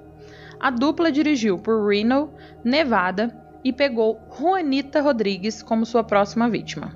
A 0.61 0.71
dupla 0.71 1.11
dirigiu 1.11 1.59
por 1.59 1.89
Reno, 1.89 2.33
Nevada 2.63 3.35
e 3.65 3.73
pegou 3.73 4.21
Juanita 4.39 5.01
Rodrigues 5.01 5.63
como 5.63 5.87
sua 5.87 6.05
próxima 6.05 6.49
vítima. 6.49 6.95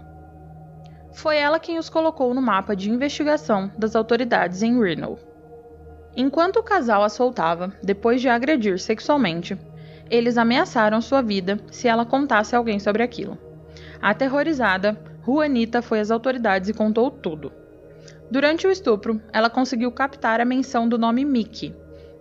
Foi 1.12 1.36
ela 1.36 1.58
quem 1.58 1.78
os 1.78 1.88
colocou 1.88 2.32
no 2.34 2.42
mapa 2.42 2.76
de 2.76 2.90
investigação 2.90 3.70
das 3.76 3.96
autoridades 3.96 4.62
em 4.62 4.78
Reno. 4.80 5.18
Enquanto 6.16 6.56
o 6.56 6.62
casal 6.62 7.02
a 7.02 7.08
soltava, 7.08 7.72
depois 7.82 8.20
de 8.20 8.28
agredir 8.28 8.78
sexualmente, 8.78 9.58
eles 10.10 10.36
ameaçaram 10.36 11.00
sua 11.00 11.22
vida 11.22 11.58
se 11.70 11.88
ela 11.88 12.04
contasse 12.04 12.54
a 12.54 12.58
alguém 12.58 12.78
sobre 12.78 13.02
aquilo. 13.02 13.38
Aterrorizada, 14.02 14.98
Juanita 15.24 15.82
foi 15.82 16.00
às 16.00 16.10
autoridades 16.10 16.68
e 16.68 16.74
contou 16.74 17.10
tudo. 17.10 17.52
Durante 18.30 18.66
o 18.66 18.70
estupro, 18.70 19.20
ela 19.32 19.50
conseguiu 19.50 19.90
captar 19.90 20.40
a 20.40 20.44
menção 20.44 20.88
do 20.88 20.98
nome 20.98 21.24
Mickey, 21.24 21.74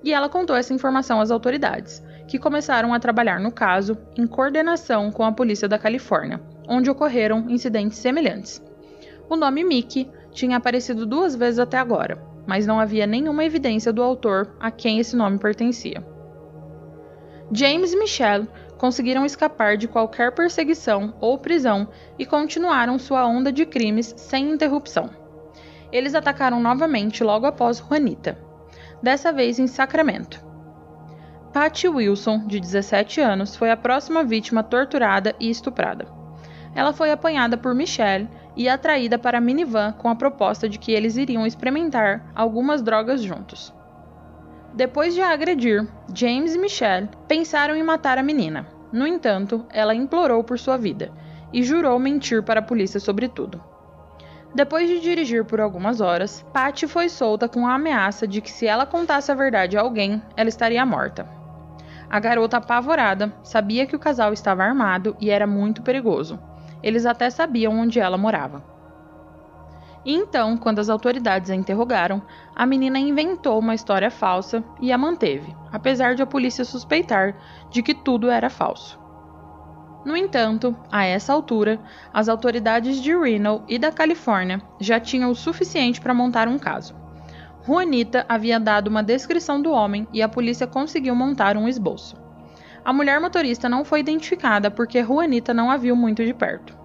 e 0.03 0.13
ela 0.13 0.29
contou 0.29 0.56
essa 0.56 0.74
informação 0.74 1.20
às 1.22 1.32
autoridades, 1.32 2.03
que 2.27 2.39
começaram 2.39 2.94
a 2.94 3.00
trabalhar 3.00 3.39
no 3.39 3.51
caso 3.51 3.98
em 4.18 4.25
coordenação 4.25 5.12
com 5.12 5.24
a 5.24 5.32
polícia 5.32 5.68
da 5.68 5.77
Califórnia, 5.77 6.41
onde 6.68 6.89
ocorreram 6.89 7.50
incidentes 7.50 7.98
semelhantes. 7.98 8.63
O 9.29 9.36
nome 9.36 9.63
Mickey 9.63 10.10
tinha 10.32 10.58
aparecido 10.58 11.06
duas 11.06 11.36
vezes 11.36 11.60
até 11.60 11.77
agora, 11.77 12.22
mas 12.46 12.65
não 12.65 12.79
havia 12.79 13.06
nenhuma 13.06 13.46
evidência 13.46 13.94
do 13.94 14.01
autor 14.01 14.56
a 14.60 14.72
quem 14.72 15.00
esse 15.00 15.15
nome 15.15 15.38
pertencia. 15.38 16.03
James 17.51 17.94
Michelle 17.96 18.48
conseguiram 18.79 19.25
escapar 19.25 19.75
de 19.75 19.89
qualquer 19.89 20.31
perseguição 20.31 21.13
ou 21.19 21.38
prisão 21.38 21.89
e 22.17 22.25
continuaram 22.25 22.98
sua 22.98 23.27
onda 23.27 23.51
de 23.51 23.65
crimes 23.65 24.15
sem 24.17 24.50
interrupção. 24.50 25.09
Eles 25.91 26.15
atacaram 26.15 26.62
novamente 26.62 27.24
logo 27.24 27.45
após 27.45 27.77
Juanita, 27.77 28.39
dessa 29.03 29.33
vez 29.33 29.59
em 29.59 29.67
Sacramento. 29.67 30.43
Patty 31.51 31.89
Wilson, 31.89 32.48
de 32.48 32.59
17 32.59 33.19
anos, 33.19 33.55
foi 33.55 33.69
a 33.69 33.77
próxima 33.77 34.24
vítima 34.24 34.63
torturada 34.63 35.36
e 35.39 35.50
estuprada. 35.50 36.07
Ela 36.74 36.93
foi 36.93 37.12
apanhada 37.12 37.57
por 37.57 37.75
Michelle 37.75 38.29
e 38.55 38.69
atraída 38.69 39.17
para 39.17 39.39
a 39.39 39.41
minivan 39.41 39.91
com 39.93 40.07
a 40.07 40.15
proposta 40.15 40.69
de 40.69 40.79
que 40.79 40.93
eles 40.93 41.17
iriam 41.17 41.45
experimentar 41.45 42.31
algumas 42.33 42.81
drogas 42.81 43.21
juntos. 43.21 43.74
Depois 44.73 45.13
de 45.13 45.21
a 45.21 45.31
agredir, 45.31 45.88
James 46.13 46.55
e 46.55 46.59
Michelle 46.59 47.09
pensaram 47.27 47.75
em 47.75 47.83
matar 47.83 48.17
a 48.17 48.23
menina. 48.23 48.67
No 48.91 49.05
entanto, 49.05 49.65
ela 49.69 49.95
implorou 49.95 50.43
por 50.43 50.57
sua 50.57 50.77
vida 50.77 51.11
e 51.51 51.63
jurou 51.63 51.99
mentir 51.99 52.43
para 52.43 52.59
a 52.59 52.63
polícia 52.63 52.99
sobre 52.99 53.27
tudo. 53.27 53.61
Depois 54.53 54.89
de 54.89 54.99
dirigir 54.99 55.45
por 55.45 55.59
algumas 55.61 56.01
horas, 56.01 56.43
Patty 56.53 56.88
foi 56.88 57.09
solta 57.09 57.47
com 57.47 57.67
a 57.67 57.75
ameaça 57.75 58.27
de 58.27 58.41
que 58.41 58.51
se 58.51 58.65
ela 58.65 58.85
contasse 58.85 59.31
a 59.31 59.35
verdade 59.35 59.77
a 59.77 59.81
alguém, 59.81 60.21
ela 60.35 60.49
estaria 60.49 60.85
morta. 60.85 61.27
A 62.09 62.19
garota, 62.19 62.57
apavorada, 62.57 63.31
sabia 63.43 63.85
que 63.85 63.95
o 63.95 63.99
casal 63.99 64.33
estava 64.33 64.63
armado 64.63 65.15
e 65.19 65.29
era 65.29 65.45
muito 65.45 65.83
perigoso. 65.83 66.39
Eles 66.81 67.05
até 67.05 67.29
sabiam 67.29 67.77
onde 67.77 67.99
ela 67.99 68.17
morava. 68.17 68.63
Então, 70.06 70.58
quando 70.58 70.79
as 70.79 70.89
autoridades 70.89 71.50
a 71.50 71.56
interrogaram, 71.56 72.22
a 72.56 72.65
menina 72.65 72.98
inventou 72.98 73.60
uma 73.60 73.75
história 73.75 74.10
falsa 74.10 74.63
e 74.79 74.91
a 74.91 74.98
manteve, 74.98 75.56
apesar 75.72 76.15
de 76.15 76.22
a 76.22 76.27
polícia 76.27 76.63
suspeitar 76.63 77.36
de 77.70 77.84
que 77.84 77.94
tudo 77.94 78.29
era 78.29 78.50
falso. 78.50 79.00
No 80.06 80.15
entanto, 80.15 80.75
a 80.89 81.03
essa 81.03 81.34
altura, 81.34 81.79
as 82.13 82.29
autoridades 82.29 83.01
de 83.01 83.15
Reno 83.15 83.63
e 83.68 83.77
da 83.77 83.91
Califórnia 83.91 84.62
já 84.79 85.00
tinham 85.00 85.29
o 85.29 85.36
suficiente 85.36 86.00
para 86.00 86.13
montar 86.13 86.48
um 86.48 86.58
caso. 86.58 86.96
Juanita 87.68 88.25
havia 88.29 88.60
dado 88.60 88.88
uma 88.88 89.03
descrição 89.03 89.62
do 89.62 89.72
homem 89.72 90.08
e 90.13 90.22
a 90.22 90.29
polícia 90.29 90.65
conseguiu 90.65 91.13
montar 91.13 91.58
um 91.58 91.68
esboço. 91.68 92.15
A 92.86 92.94
mulher 92.94 93.20
motorista 93.20 93.68
não 93.68 93.84
foi 93.84 94.00
identificada 94.00 94.72
porque 94.72 95.03
Juanita 95.03 95.53
não 95.53 95.70
a 95.70 95.75
viu 95.75 95.96
muito 95.96 96.24
de 96.24 96.34
perto. 96.34 96.78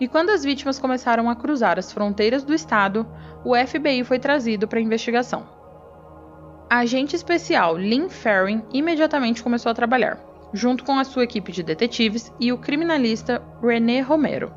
E 0.00 0.08
quando 0.08 0.30
as 0.30 0.44
vítimas 0.44 0.78
começaram 0.78 1.30
a 1.30 1.36
cruzar 1.36 1.78
as 1.78 1.92
fronteiras 1.92 2.44
do 2.44 2.54
estado, 2.54 3.06
o 3.44 3.54
FBI 3.54 4.04
foi 4.04 4.18
trazido 4.18 4.66
para 4.66 4.80
investigação. 4.80 5.46
A 6.68 6.78
agente 6.78 7.14
especial 7.14 7.76
Lynn 7.76 8.08
Ferrin 8.08 8.62
imediatamente 8.72 9.42
começou 9.42 9.70
a 9.70 9.74
trabalhar 9.74 10.34
junto 10.54 10.84
com 10.84 10.96
a 10.96 11.04
sua 11.04 11.24
equipe 11.24 11.50
de 11.50 11.64
detetives 11.64 12.32
e 12.38 12.52
o 12.52 12.58
criminalista 12.58 13.42
René 13.60 14.00
Romero. 14.00 14.54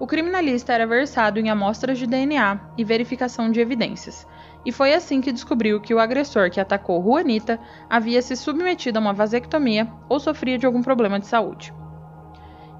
O 0.00 0.06
criminalista 0.08 0.72
era 0.72 0.84
versado 0.84 1.38
em 1.38 1.48
amostras 1.48 1.96
de 1.96 2.08
DNA 2.08 2.58
e 2.76 2.82
verificação 2.82 3.52
de 3.52 3.60
evidências, 3.60 4.26
e 4.66 4.72
foi 4.72 4.92
assim 4.92 5.20
que 5.20 5.30
descobriu 5.30 5.80
que 5.80 5.94
o 5.94 6.00
agressor 6.00 6.50
que 6.50 6.60
atacou 6.60 7.00
Juanita 7.00 7.60
havia 7.88 8.20
se 8.20 8.34
submetido 8.34 8.98
a 8.98 9.00
uma 9.00 9.12
vasectomia 9.12 9.88
ou 10.08 10.18
sofria 10.18 10.58
de 10.58 10.66
algum 10.66 10.82
problema 10.82 11.20
de 11.20 11.28
saúde. 11.28 11.72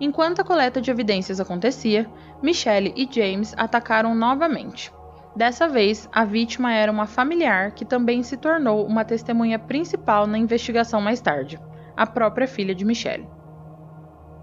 Enquanto 0.05 0.41
a 0.41 0.45
coleta 0.45 0.81
de 0.81 0.91
evidências 0.91 1.39
acontecia, 1.39 2.11
Michelle 2.43 2.93
e 2.97 3.09
James 3.09 3.55
atacaram 3.57 4.17
novamente. 4.17 4.93
Dessa 5.37 5.69
vez, 5.69 6.09
a 6.11 6.25
vítima 6.25 6.73
era 6.73 6.91
uma 6.91 7.07
familiar 7.07 7.71
que 7.71 7.85
também 7.85 8.21
se 8.25 8.37
tornou 8.37 8.85
uma 8.85 9.05
testemunha 9.05 9.61
principal 9.61 10.27
na 10.27 10.37
investigação 10.37 11.01
mais 11.01 11.21
tarde 11.21 11.57
a 11.97 12.05
própria 12.05 12.49
filha 12.49 12.75
de 12.75 12.85
Michelle. 12.85 13.29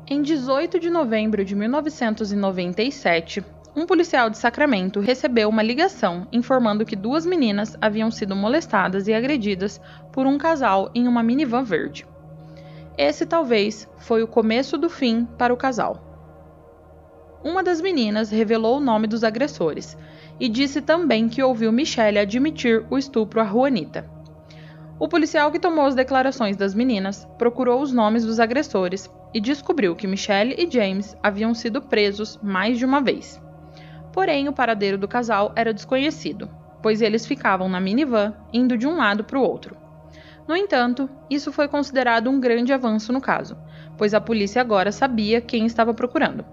Em 0.07 0.21
18 0.21 0.79
de 0.79 0.89
novembro 0.89 1.43
de 1.43 1.53
1997, 1.57 3.43
um 3.75 3.85
policial 3.85 4.29
de 4.29 4.37
Sacramento 4.37 5.01
recebeu 5.01 5.49
uma 5.49 5.61
ligação 5.61 6.25
informando 6.31 6.85
que 6.85 6.95
duas 6.95 7.25
meninas 7.25 7.75
haviam 7.81 8.09
sido 8.09 8.33
molestadas 8.33 9.09
e 9.09 9.13
agredidas 9.13 9.81
por 10.13 10.25
um 10.25 10.37
casal 10.37 10.89
em 10.95 11.05
uma 11.05 11.21
minivan 11.21 11.63
verde. 11.63 12.07
Esse 13.01 13.25
talvez 13.25 13.87
foi 13.99 14.21
o 14.23 14.27
começo 14.27 14.77
do 14.77 14.89
fim 14.89 15.23
para 15.37 15.53
o 15.53 15.57
casal. 15.57 16.03
Uma 17.41 17.63
das 17.63 17.79
meninas 17.79 18.29
revelou 18.29 18.75
o 18.75 18.81
nome 18.81 19.07
dos 19.07 19.23
agressores 19.23 19.97
e 20.37 20.49
disse 20.49 20.81
também 20.81 21.29
que 21.29 21.41
ouviu 21.41 21.71
Michelle 21.71 22.19
admitir 22.19 22.85
o 22.89 22.97
estupro 22.97 23.39
a 23.39 23.45
Juanita. 23.45 24.05
O 24.99 25.07
policial 25.07 25.49
que 25.49 25.61
tomou 25.61 25.85
as 25.85 25.95
declarações 25.95 26.57
das 26.57 26.75
meninas 26.75 27.25
procurou 27.37 27.81
os 27.81 27.93
nomes 27.93 28.25
dos 28.25 28.37
agressores 28.37 29.09
e 29.33 29.39
descobriu 29.39 29.95
que 29.95 30.05
Michelle 30.05 30.53
e 30.57 30.69
James 30.69 31.15
haviam 31.23 31.53
sido 31.53 31.81
presos 31.81 32.37
mais 32.43 32.77
de 32.77 32.83
uma 32.83 32.99
vez. 32.99 33.41
Porém, 34.11 34.49
o 34.49 34.53
paradeiro 34.53 34.97
do 34.97 35.07
casal 35.07 35.53
era 35.55 35.73
desconhecido, 35.73 36.49
pois 36.83 37.01
eles 37.01 37.25
ficavam 37.25 37.69
na 37.69 37.79
minivan 37.79 38.33
indo 38.51 38.77
de 38.77 38.85
um 38.85 38.97
lado 38.97 39.23
para 39.23 39.39
o 39.39 39.41
outro. 39.41 39.78
No 40.49 40.57
entanto, 40.57 41.07
isso 41.29 41.51
foi 41.51 41.67
considerado 41.67 42.27
um 42.27 42.39
grande 42.39 42.73
avanço 42.73 43.13
no 43.13 43.21
caso, 43.21 43.55
pois 43.95 44.15
a 44.15 44.19
polícia 44.19 44.59
agora 44.59 44.91
sabia 44.91 45.39
quem 45.39 45.67
estava 45.67 45.93
procurando. 45.93 46.43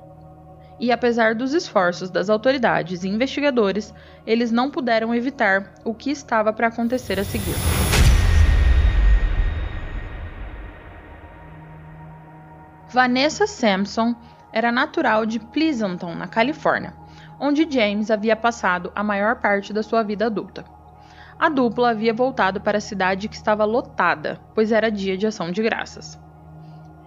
E 0.78 0.92
apesar 0.92 1.34
dos 1.34 1.54
esforços 1.54 2.10
das 2.10 2.28
autoridades 2.28 3.04
e 3.04 3.08
investigadores, 3.08 3.94
eles 4.26 4.52
não 4.52 4.70
puderam 4.70 5.14
evitar 5.14 5.72
o 5.82 5.94
que 5.94 6.10
estava 6.10 6.52
para 6.52 6.66
acontecer 6.66 7.18
a 7.18 7.24
seguir. 7.24 7.54
Vanessa 12.90 13.46
Sampson 13.46 14.14
era 14.52 14.70
natural 14.70 15.24
de 15.24 15.40
Pleasanton, 15.40 16.14
na 16.14 16.28
Califórnia, 16.28 16.92
onde 17.40 17.66
James 17.66 18.10
havia 18.10 18.36
passado 18.36 18.92
a 18.94 19.02
maior 19.02 19.36
parte 19.36 19.72
da 19.72 19.82
sua 19.82 20.02
vida 20.02 20.26
adulta. 20.26 20.75
A 21.38 21.50
dupla 21.50 21.90
havia 21.90 22.14
voltado 22.14 22.60
para 22.62 22.78
a 22.78 22.80
cidade 22.80 23.28
que 23.28 23.36
estava 23.36 23.64
lotada, 23.64 24.40
pois 24.54 24.72
era 24.72 24.90
dia 24.90 25.18
de 25.18 25.26
ação 25.26 25.50
de 25.50 25.62
graças. 25.62 26.18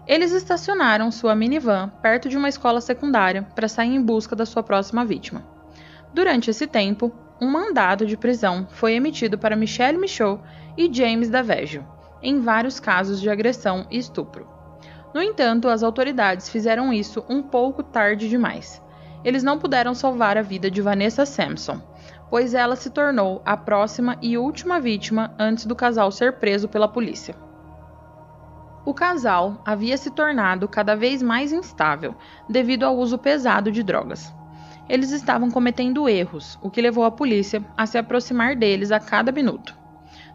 Eles 0.06 0.32
estacionaram 0.32 1.12
sua 1.12 1.36
minivan 1.36 1.90
perto 2.02 2.30
de 2.30 2.38
uma 2.38 2.50
escola 2.50 2.80
secundária 2.80 3.48
para 3.56 3.68
sair 3.68 3.96
em 3.96 4.02
busca 4.02 4.36
da 4.36 4.46
sua 4.46 4.62
próxima 4.62 5.04
vítima. 5.04 5.44
Durante 6.14 6.50
esse 6.50 6.68
tempo, 6.68 7.12
um 7.42 7.50
mandado 7.50 8.06
de 8.06 8.18
prisão 8.18 8.68
foi 8.70 8.94
emitido 8.94 9.38
para 9.38 9.56
Michelle 9.56 9.98
Michaud 9.98 10.42
e 10.78 10.92
James 10.94 11.30
Daveggio, 11.30 11.86
em 12.22 12.40
vários 12.40 12.80
casos 12.80 13.20
de 13.20 13.30
agressão 13.30 13.88
e 13.90 13.98
estupro. 13.98 14.48
No 15.14 15.22
entanto, 15.24 15.68
as 15.68 15.82
autoridades 15.82 16.50
fizeram 16.50 16.94
isso 16.94 17.24
um 17.28 17.42
pouco 17.42 17.82
tarde 17.82 18.30
demais. 18.30 18.82
Eles 19.24 19.42
não 19.42 19.58
puderam 19.58 19.96
salvar 19.96 20.38
a 20.38 20.42
vida 20.42 20.70
de 20.70 20.82
Vanessa 20.82 21.26
Sampson, 21.26 21.82
pois 22.30 22.54
ela 22.54 22.76
se 22.76 22.90
tornou 22.90 23.42
a 23.46 23.58
próxima 23.58 24.18
e 24.22 24.38
última 24.38 24.80
vítima 24.80 25.34
antes 25.38 25.66
do 25.66 25.76
casal 25.76 26.12
ser 26.12 26.34
preso 26.34 26.68
pela 26.68 26.88
polícia. 26.88 27.36
O 28.86 28.94
casal 28.94 29.62
havia 29.66 29.98
se 29.98 30.10
tornado 30.10 30.68
cada 30.68 30.96
vez 30.96 31.22
mais 31.22 31.52
instável 31.52 32.16
devido 32.50 32.84
ao 32.84 32.98
uso 32.98 33.18
pesado 33.18 33.72
de 33.72 33.84
drogas. 33.84 34.34
Eles 34.88 35.12
estavam 35.12 35.52
cometendo 35.52 36.10
erros, 36.10 36.58
o 36.62 36.70
que 36.70 36.82
levou 36.82 37.04
a 37.04 37.12
polícia 37.12 37.64
a 37.78 37.86
se 37.86 37.98
aproximar 37.98 38.56
deles 38.56 38.92
a 38.92 39.00
cada 39.00 39.32
minuto. 39.32 39.78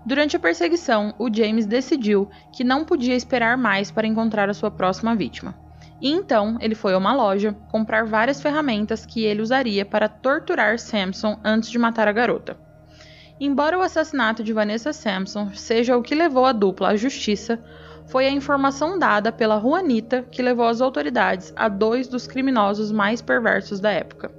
Durante 0.06 0.36
a 0.36 0.38
perseguição, 0.38 1.14
o 1.18 1.32
James 1.32 1.66
decidiu 1.66 2.28
que 2.52 2.62
não 2.62 2.84
podia 2.84 3.16
esperar 3.16 3.56
mais 3.56 3.90
para 3.90 4.06
encontrar 4.06 4.48
a 4.48 4.54
sua 4.54 4.70
próxima 4.70 5.16
vítima. 5.16 5.63
E 6.00 6.10
então 6.10 6.58
ele 6.60 6.74
foi 6.74 6.94
a 6.94 6.98
uma 6.98 7.14
loja 7.14 7.56
comprar 7.70 8.04
várias 8.04 8.40
ferramentas 8.42 9.06
que 9.06 9.24
ele 9.24 9.42
usaria 9.42 9.84
para 9.84 10.08
torturar 10.08 10.78
Samson 10.78 11.38
antes 11.44 11.70
de 11.70 11.78
matar 11.78 12.08
a 12.08 12.12
garota. 12.12 12.56
Embora 13.40 13.78
o 13.78 13.82
assassinato 13.82 14.44
de 14.44 14.52
Vanessa 14.52 14.92
Sampson 14.92 15.50
seja 15.54 15.96
o 15.96 16.02
que 16.02 16.14
levou 16.14 16.46
a 16.46 16.52
dupla 16.52 16.90
à 16.90 16.96
justiça, 16.96 17.60
foi 18.06 18.26
a 18.26 18.30
informação 18.30 18.98
dada 18.98 19.32
pela 19.32 19.60
Juanita 19.60 20.22
que 20.30 20.42
levou 20.42 20.66
as 20.66 20.80
autoridades 20.80 21.52
a 21.56 21.68
dois 21.68 22.06
dos 22.06 22.26
criminosos 22.26 22.92
mais 22.92 23.20
perversos 23.20 23.80
da 23.80 23.90
época. 23.90 24.30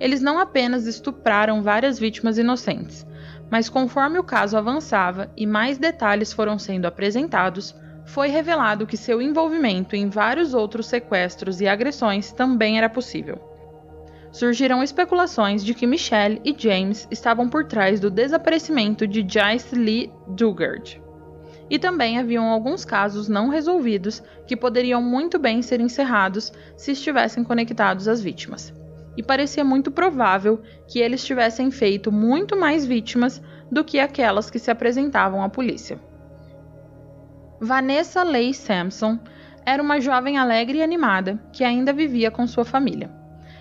Eles 0.00 0.20
não 0.20 0.38
apenas 0.38 0.86
estupraram 0.86 1.62
várias 1.62 1.98
vítimas 1.98 2.38
inocentes, 2.38 3.06
mas 3.50 3.68
conforme 3.68 4.18
o 4.18 4.24
caso 4.24 4.56
avançava 4.56 5.30
e 5.36 5.46
mais 5.46 5.78
detalhes 5.78 6.32
foram 6.32 6.58
sendo 6.58 6.86
apresentados, 6.86 7.74
foi 8.08 8.28
revelado 8.28 8.86
que 8.86 8.96
seu 8.96 9.20
envolvimento 9.20 9.94
em 9.94 10.08
vários 10.08 10.54
outros 10.54 10.86
sequestros 10.86 11.60
e 11.60 11.68
agressões 11.68 12.32
também 12.32 12.78
era 12.78 12.88
possível. 12.88 13.38
Surgiram 14.32 14.82
especulações 14.82 15.62
de 15.62 15.74
que 15.74 15.86
Michelle 15.86 16.40
e 16.42 16.54
James 16.56 17.06
estavam 17.10 17.50
por 17.50 17.66
trás 17.66 18.00
do 18.00 18.10
desaparecimento 18.10 19.06
de 19.06 19.26
Joyce 19.28 19.74
Lee 19.74 20.10
Dugard. 20.26 21.02
E 21.68 21.78
também 21.78 22.18
haviam 22.18 22.46
alguns 22.46 22.82
casos 22.82 23.28
não 23.28 23.50
resolvidos 23.50 24.22
que 24.46 24.56
poderiam 24.56 25.02
muito 25.02 25.38
bem 25.38 25.60
ser 25.60 25.78
encerrados 25.78 26.50
se 26.78 26.92
estivessem 26.92 27.44
conectados 27.44 28.08
às 28.08 28.22
vítimas 28.22 28.72
e 29.18 29.22
parecia 29.22 29.64
muito 29.64 29.90
provável 29.90 30.62
que 30.86 31.00
eles 31.00 31.24
tivessem 31.24 31.70
feito 31.70 32.10
muito 32.10 32.56
mais 32.56 32.86
vítimas 32.86 33.42
do 33.70 33.84
que 33.84 33.98
aquelas 33.98 34.48
que 34.48 34.60
se 34.60 34.70
apresentavam 34.70 35.42
à 35.42 35.48
polícia. 35.48 36.07
Vanessa 37.60 38.22
Leigh 38.22 38.54
Sampson 38.54 39.18
era 39.66 39.82
uma 39.82 40.00
jovem 40.00 40.38
alegre 40.38 40.78
e 40.78 40.82
animada 40.82 41.40
que 41.52 41.64
ainda 41.64 41.92
vivia 41.92 42.30
com 42.30 42.46
sua 42.46 42.64
família. 42.64 43.10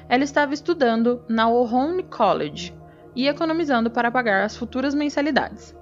Ela 0.08 0.24
estava 0.24 0.54
estudando 0.54 1.24
na 1.28 1.50
Ohlone 1.50 2.04
College 2.04 2.74
e 3.16 3.28
economizando 3.28 3.90
para 3.90 4.12
pagar 4.12 4.44
as 4.44 4.56
futuras 4.56 4.94
mensalidades. 4.94 5.76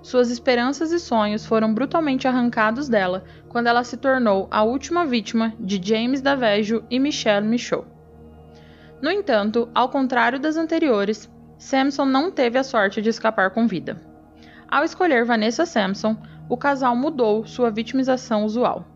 Suas 0.00 0.30
esperanças 0.30 0.90
e 0.90 0.98
sonhos 0.98 1.44
foram 1.44 1.74
brutalmente 1.74 2.26
arrancados 2.26 2.88
dela 2.88 3.22
quando 3.48 3.66
ela 3.66 3.84
se 3.84 3.98
tornou 3.98 4.48
a 4.50 4.62
última 4.62 5.04
vítima 5.04 5.52
de 5.60 5.78
James 5.82 6.22
Daveggio 6.22 6.84
e 6.88 6.98
Michelle 6.98 7.46
Michaud. 7.46 7.86
No 9.02 9.10
entanto, 9.10 9.68
ao 9.74 9.90
contrário 9.90 10.40
das 10.40 10.56
anteriores, 10.56 11.30
Samson 11.58 12.06
não 12.06 12.30
teve 12.30 12.58
a 12.58 12.64
sorte 12.64 13.02
de 13.02 13.10
escapar 13.10 13.50
com 13.50 13.66
vida. 13.66 14.00
Ao 14.66 14.84
escolher 14.84 15.24
Vanessa 15.24 15.66
Sampson, 15.66 16.16
o 16.48 16.56
casal 16.56 16.96
mudou 16.96 17.46
sua 17.46 17.70
vitimização 17.70 18.44
usual. 18.44 18.86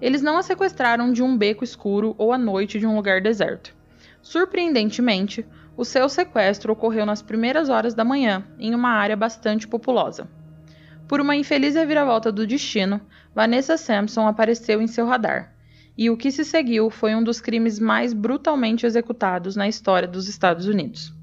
Eles 0.00 0.22
não 0.22 0.38
a 0.38 0.42
sequestraram 0.42 1.12
de 1.12 1.22
um 1.22 1.36
beco 1.36 1.62
escuro 1.62 2.14
ou 2.18 2.32
à 2.32 2.38
noite 2.38 2.78
de 2.78 2.86
um 2.86 2.96
lugar 2.96 3.20
deserto. 3.20 3.74
Surpreendentemente, 4.22 5.46
o 5.76 5.84
seu 5.84 6.08
sequestro 6.08 6.72
ocorreu 6.72 7.06
nas 7.06 7.22
primeiras 7.22 7.68
horas 7.68 7.94
da 7.94 8.04
manhã, 8.04 8.44
em 8.58 8.74
uma 8.74 8.90
área 8.90 9.16
bastante 9.16 9.68
populosa. 9.68 10.28
Por 11.06 11.20
uma 11.20 11.36
infeliz 11.36 11.74
reviravolta 11.74 12.30
do 12.30 12.46
destino, 12.46 13.00
Vanessa 13.34 13.76
Sampson 13.76 14.26
apareceu 14.26 14.80
em 14.80 14.86
seu 14.86 15.06
radar, 15.06 15.54
e 15.96 16.08
o 16.08 16.16
que 16.16 16.30
se 16.30 16.44
seguiu 16.44 16.88
foi 16.88 17.14
um 17.14 17.22
dos 17.22 17.40
crimes 17.40 17.78
mais 17.78 18.12
brutalmente 18.12 18.86
executados 18.86 19.56
na 19.56 19.68
história 19.68 20.08
dos 20.08 20.28
Estados 20.28 20.66
Unidos. 20.66 21.14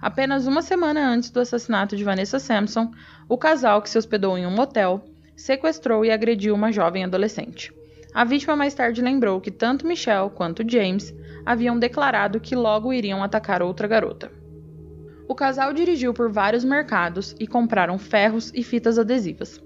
Apenas 0.00 0.46
uma 0.46 0.62
semana 0.62 1.08
antes 1.08 1.28
do 1.30 1.40
assassinato 1.40 1.96
de 1.96 2.04
Vanessa 2.04 2.38
Sampson, 2.38 2.92
o 3.28 3.36
casal 3.36 3.82
que 3.82 3.90
se 3.90 3.98
hospedou 3.98 4.38
em 4.38 4.46
um 4.46 4.54
motel 4.54 5.04
sequestrou 5.34 6.04
e 6.04 6.10
agrediu 6.10 6.54
uma 6.54 6.70
jovem 6.70 7.04
adolescente. 7.04 7.72
A 8.14 8.24
vítima 8.24 8.54
mais 8.54 8.74
tarde 8.74 9.02
lembrou 9.02 9.40
que 9.40 9.50
tanto 9.50 9.86
Michelle 9.86 10.30
quanto 10.30 10.68
James 10.68 11.12
haviam 11.44 11.78
declarado 11.78 12.40
que 12.40 12.54
logo 12.54 12.92
iriam 12.92 13.22
atacar 13.22 13.60
outra 13.60 13.88
garota. 13.88 14.30
O 15.28 15.34
casal 15.34 15.72
dirigiu 15.74 16.14
por 16.14 16.30
vários 16.30 16.64
mercados 16.64 17.34
e 17.38 17.46
compraram 17.46 17.98
ferros 17.98 18.52
e 18.54 18.62
fitas 18.62 18.98
adesivas. 18.98 19.60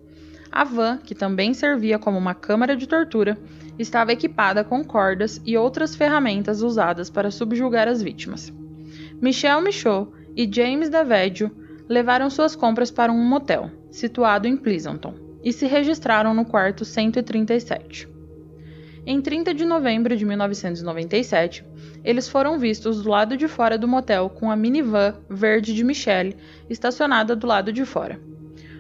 A 0.51 0.65
van, 0.65 0.99
que 0.99 1.15
também 1.15 1.55
servia 1.55 1.99
como 1.99 2.19
uma 2.19 2.35
câmara 2.35 2.75
de 2.75 2.87
tortura, 2.87 3.39
estava 3.79 4.13
equipada 4.13 4.65
com 4.65 4.83
cordas 4.83 5.41
e 5.47 5.57
outras 5.57 5.95
ferramentas 5.95 6.63
usadas 6.63 7.09
para 7.09 7.31
subjugar 7.31 7.87
as 7.87 8.03
vítimas. 8.03 8.53
Michelle 9.21 9.63
Michaud 9.63 10.11
e 10.37 10.49
James 10.51 10.89
Davedio 10.89 11.51
levaram 11.89 12.31
suas 12.31 12.57
compras 12.57 12.91
para 12.91 13.13
um 13.13 13.25
motel, 13.25 13.71
situado 13.91 14.49
em 14.49 14.57
Pleasanton, 14.57 15.15
e 15.43 15.53
se 15.53 15.67
registraram 15.67 16.33
no 16.33 16.45
quarto 16.45 16.85
137. 16.85 18.09
Em 19.05 19.21
30 19.21 19.53
de 19.53 19.65
novembro 19.65 20.17
de 20.17 20.25
1997, 20.25 21.65
eles 22.05 22.29
foram 22.29 22.59
vistos 22.59 23.03
do 23.03 23.11
lado 23.11 23.37
de 23.37 23.49
fora 23.49 23.77
do 23.77 23.89
motel 23.89 24.31
com 24.31 24.51
a 24.51 24.57
minivan 24.57 25.17
verde 25.29 25.75
de 25.75 25.83
Michelle 25.83 26.37
estacionada 26.71 27.35
do 27.35 27.47
lado 27.47 27.73
de 27.73 27.85
fora. 27.85 28.21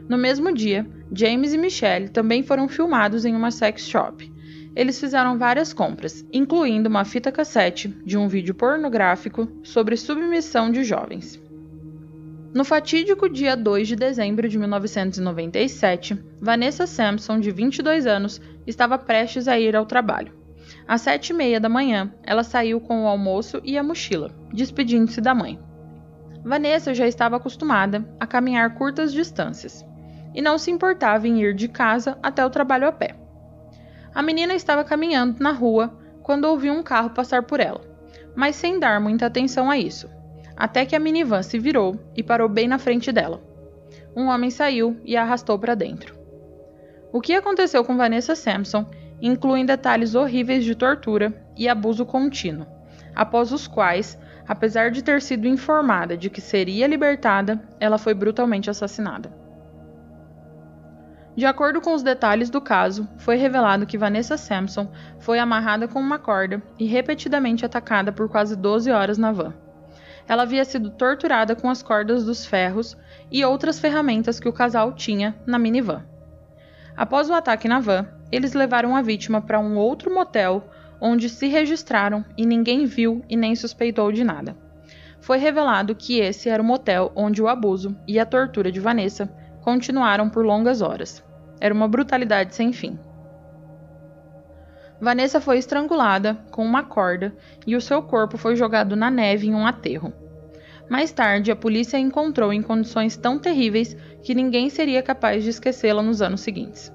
No 0.08 0.16
mesmo 0.16 0.52
dia, 0.52 0.86
James 1.12 1.52
e 1.52 1.58
Michelle 1.58 2.08
também 2.08 2.42
foram 2.42 2.68
filmados 2.68 3.24
em 3.24 3.34
uma 3.34 3.50
sex 3.50 3.86
shop. 3.86 4.32
Eles 4.74 4.98
fizeram 4.98 5.38
várias 5.38 5.72
compras, 5.72 6.24
incluindo 6.32 6.88
uma 6.88 7.04
fita 7.04 7.30
cassete 7.30 7.88
de 7.88 8.16
um 8.16 8.26
vídeo 8.28 8.54
pornográfico 8.54 9.46
sobre 9.62 9.96
submissão 9.96 10.70
de 10.70 10.82
jovens. 10.82 11.40
No 12.54 12.64
fatídico 12.64 13.28
dia 13.28 13.56
2 13.56 13.88
de 13.88 13.96
dezembro 13.96 14.48
de 14.48 14.58
1997, 14.58 16.22
Vanessa 16.40 16.87
Sampson, 16.87 17.40
de 17.40 17.50
22 17.50 18.06
anos, 18.06 18.40
estava 18.66 18.98
prestes 18.98 19.48
a 19.48 19.58
ir 19.58 19.74
ao 19.74 19.87
trabalho. 19.87 20.35
Às 20.87 21.02
sete 21.02 21.30
e 21.30 21.35
meia 21.35 21.58
da 21.58 21.68
manhã, 21.68 22.12
ela 22.22 22.42
saiu 22.42 22.80
com 22.80 23.04
o 23.04 23.06
almoço 23.06 23.61
e 23.64 23.78
a 23.78 23.82
mochila, 23.82 24.30
despedindo-se 24.52 25.20
da 25.20 25.35
mãe. 25.35 25.58
Vanessa 26.44 26.92
já 26.92 27.06
estava 27.06 27.37
acostumada 27.37 28.06
a 28.18 28.26
caminhar 28.26 28.74
curtas 28.74 29.12
distâncias 29.12 29.85
e 30.35 30.42
não 30.42 30.58
se 30.58 30.70
importava 30.70 31.28
em 31.28 31.40
ir 31.42 31.54
de 31.54 31.68
casa 31.68 32.18
até 32.22 32.44
o 32.44 32.50
trabalho 32.50 32.88
a 32.88 32.92
pé. 32.92 33.21
A 34.14 34.22
menina 34.22 34.55
estava 34.55 34.85
caminhando 34.85 35.42
na 35.42 35.53
rua 35.53 35.92
quando 36.22 36.44
ouviu 36.44 36.72
um 36.72 36.83
carro 36.83 37.11
passar 37.11 37.42
por 37.42 37.61
ela, 37.61 37.81
mas 38.35 38.57
sem 38.57 38.79
dar 38.79 39.01
muita 39.01 39.27
atenção 39.27 39.70
a 39.70 39.79
isso 39.79 40.09
até 40.57 40.85
que 40.85 40.94
a 40.94 41.01
minivan 41.01 41.42
se 41.42 41.59
virou 41.59 41.98
e 42.16 42.22
parou 42.22 42.48
bem 42.48 42.68
na 42.68 42.79
frente 42.79 43.11
dela. 43.11 43.42
Um 44.14 44.27
homem 44.27 44.51
saiu 44.51 44.96
e 45.05 45.16
a 45.16 45.22
arrastou 45.22 45.59
para 45.59 45.75
dentro. 45.75 46.14
O 47.12 47.20
que 47.20 47.35
aconteceu 47.35 47.85
com 47.85 47.96
Vanessa 47.96 48.35
Sampson 48.35 48.87
inclui 49.20 49.64
detalhes 49.64 50.14
horríveis 50.14 50.64
de 50.64 50.75
tortura 50.75 51.33
e 51.57 51.68
abuso 51.68 52.05
contínuo, 52.05 52.66
após 53.14 53.53
os 53.53 53.66
quais, 53.66 54.18
apesar 54.46 54.90
de 54.90 55.03
ter 55.03 55.20
sido 55.20 55.46
informada 55.46 56.16
de 56.16 56.31
que 56.31 56.40
seria 56.40 56.87
libertada, 56.87 57.61
ela 57.79 57.98
foi 57.98 58.14
brutalmente 58.14 58.70
assassinada. 58.70 59.41
De 61.35 61.47
acordo 61.47 61.81
com 61.81 61.95
os 61.95 62.03
detalhes 62.03 62.51
do 62.51 62.61
caso, 62.61 63.09
foi 63.18 63.37
revelado 63.37 63.87
que 63.87 63.99
Vanessa 63.99 64.37
Sampson 64.37 64.90
foi 65.18 65.38
amarrada 65.38 65.88
com 65.88 65.99
uma 65.99 66.18
corda 66.18 66.62
e 66.79 66.87
repetidamente 66.87 67.64
atacada 67.64 68.12
por 68.12 68.29
quase 68.29 68.55
12 68.55 68.90
horas 68.90 69.16
na 69.16 69.33
van 69.33 69.55
ela 70.29 70.42
havia 70.42 70.64
sido 70.64 70.90
torturada 70.90 71.55
com 71.55 71.68
as 71.68 71.83
cordas 71.83 72.25
dos 72.25 72.47
ferros 72.47 72.97
e 73.31 73.45
outras 73.45 73.79
ferramentas 73.79 74.38
que 74.38 74.49
o 74.49 74.53
casal 74.53 74.92
tinha 74.92 75.35
na 75.47 75.59
minivan. 75.59 76.05
Após 76.97 77.29
o 77.31 77.35
ataque 77.35 77.68
na 77.68 77.81
van, 77.81 78.07
eles 78.31 78.53
levaram 78.53 78.95
a 78.97 79.03
vítima 79.03 79.40
para 79.40 79.59
um 79.59 79.77
outro 79.77 80.12
motel 80.14 80.64
onde 81.01 81.29
se 81.29 81.49
registraram 81.49 82.25
e 82.37 82.47
ninguém 82.47 82.85
viu 82.85 83.25
e 83.29 83.37
nem 83.37 83.57
suspeitou 83.57 84.12
de 84.12 84.23
nada. 84.23 84.57
Foi 85.21 85.38
revelado 85.38 85.95
que 85.95 86.21
esse 86.21 86.49
era 86.49 86.62
o 86.62 86.66
motel 86.66 87.12
onde 87.14 87.42
o 87.42 87.49
abuso 87.49 87.97
e 88.07 88.18
a 88.18 88.27
tortura 88.27 88.71
de 88.71 88.81
Vanessa 88.81 89.33
continuaram 89.62 90.29
por 90.29 90.44
longas 90.44 90.83
horas. 90.83 91.25
Era 91.61 91.72
uma 91.72 91.88
brutalidade 91.88 92.55
sem 92.55 92.72
fim. 92.72 92.98
Vanessa 95.01 95.40
foi 95.40 95.59
estrangulada 95.59 96.37
com 96.51 96.64
uma 96.64 96.85
corda 96.85 97.35
e 97.66 97.75
o 97.75 97.81
seu 97.81 98.03
corpo 98.03 98.37
foi 98.37 98.55
jogado 98.55 98.94
na 98.94 99.11
neve 99.11 99.48
em 99.48 99.55
um 99.55 99.66
aterro. 99.66 100.12
Mais 100.88 101.11
tarde, 101.11 101.51
a 101.51 101.57
polícia 101.57 101.96
a 101.96 102.01
encontrou 102.01 102.53
em 102.53 102.62
condições 102.62 103.16
tão 103.16 103.38
terríveis 103.38 103.96
que 104.22 104.35
ninguém 104.35 104.68
seria 104.68 105.03
capaz 105.03 105.42
de 105.42 105.51
esquecê-la 105.51 106.03
nos 106.03 106.20
anos 106.20 106.40
seguintes. 106.40 106.92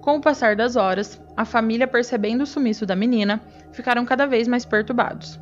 Com 0.00 0.16
o 0.16 0.20
passar 0.20 0.54
das 0.54 0.76
horas, 0.76 1.20
a 1.36 1.44
família, 1.44 1.86
percebendo 1.86 2.42
o 2.42 2.46
sumiço 2.46 2.86
da 2.86 2.94
menina, 2.94 3.40
ficaram 3.72 4.04
cada 4.04 4.26
vez 4.26 4.46
mais 4.46 4.64
perturbados. 4.64 5.40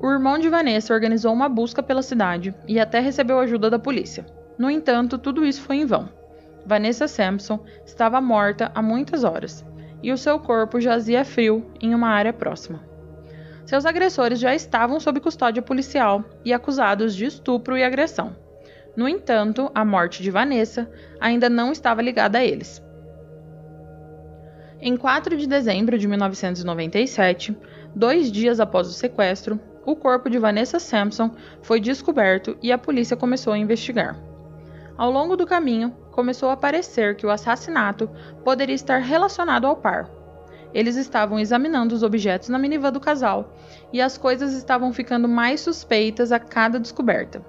O 0.00 0.10
irmão 0.10 0.38
de 0.38 0.48
Vanessa 0.48 0.92
organizou 0.92 1.32
uma 1.32 1.48
busca 1.48 1.82
pela 1.82 2.02
cidade 2.02 2.54
e 2.68 2.78
até 2.78 3.00
recebeu 3.00 3.38
ajuda 3.38 3.70
da 3.70 3.78
polícia. 3.78 4.26
No 4.58 4.70
entanto, 4.70 5.18
tudo 5.18 5.44
isso 5.44 5.62
foi 5.62 5.76
em 5.76 5.84
vão. 5.86 6.08
Vanessa 6.66 7.06
Sampson 7.06 7.60
estava 7.84 8.20
morta 8.20 8.70
há 8.74 8.80
muitas 8.80 9.24
horas 9.24 9.64
e 10.02 10.12
o 10.12 10.18
seu 10.18 10.38
corpo 10.38 10.80
jazia 10.80 11.24
frio 11.24 11.70
em 11.80 11.94
uma 11.94 12.08
área 12.08 12.32
próxima. 12.32 12.80
Seus 13.64 13.86
agressores 13.86 14.38
já 14.38 14.54
estavam 14.54 15.00
sob 15.00 15.20
custódia 15.20 15.62
policial 15.62 16.22
e 16.44 16.52
acusados 16.52 17.14
de 17.14 17.24
estupro 17.24 17.76
e 17.76 17.82
agressão. 17.82 18.36
No 18.96 19.08
entanto, 19.08 19.70
a 19.74 19.84
morte 19.84 20.22
de 20.22 20.30
Vanessa 20.30 20.88
ainda 21.18 21.48
não 21.48 21.72
estava 21.72 22.02
ligada 22.02 22.38
a 22.38 22.44
eles. 22.44 22.82
Em 24.80 24.96
4 24.96 25.36
de 25.36 25.46
dezembro 25.46 25.98
de 25.98 26.06
1997, 26.06 27.56
dois 27.94 28.30
dias 28.30 28.60
após 28.60 28.86
o 28.86 28.92
sequestro, 28.92 29.58
o 29.86 29.96
corpo 29.96 30.28
de 30.28 30.38
Vanessa 30.38 30.78
Sampson 30.78 31.30
foi 31.62 31.80
descoberto 31.80 32.56
e 32.62 32.70
a 32.70 32.78
polícia 32.78 33.16
começou 33.16 33.54
a 33.54 33.58
investigar. 33.58 34.33
Ao 34.96 35.10
longo 35.10 35.36
do 35.36 35.46
caminho, 35.46 35.92
começou 36.12 36.50
a 36.50 36.56
parecer 36.56 37.16
que 37.16 37.26
o 37.26 37.30
assassinato 37.30 38.08
poderia 38.44 38.74
estar 38.74 38.98
relacionado 38.98 39.66
ao 39.66 39.74
par. 39.74 40.08
Eles 40.72 40.94
estavam 40.94 41.38
examinando 41.38 41.94
os 41.94 42.04
objetos 42.04 42.48
na 42.48 42.58
minivan 42.58 42.92
do 42.92 43.00
casal 43.00 43.56
e 43.92 44.00
as 44.00 44.16
coisas 44.16 44.52
estavam 44.52 44.92
ficando 44.92 45.28
mais 45.28 45.60
suspeitas 45.60 46.30
a 46.30 46.38
cada 46.38 46.78
descoberta. 46.78 47.44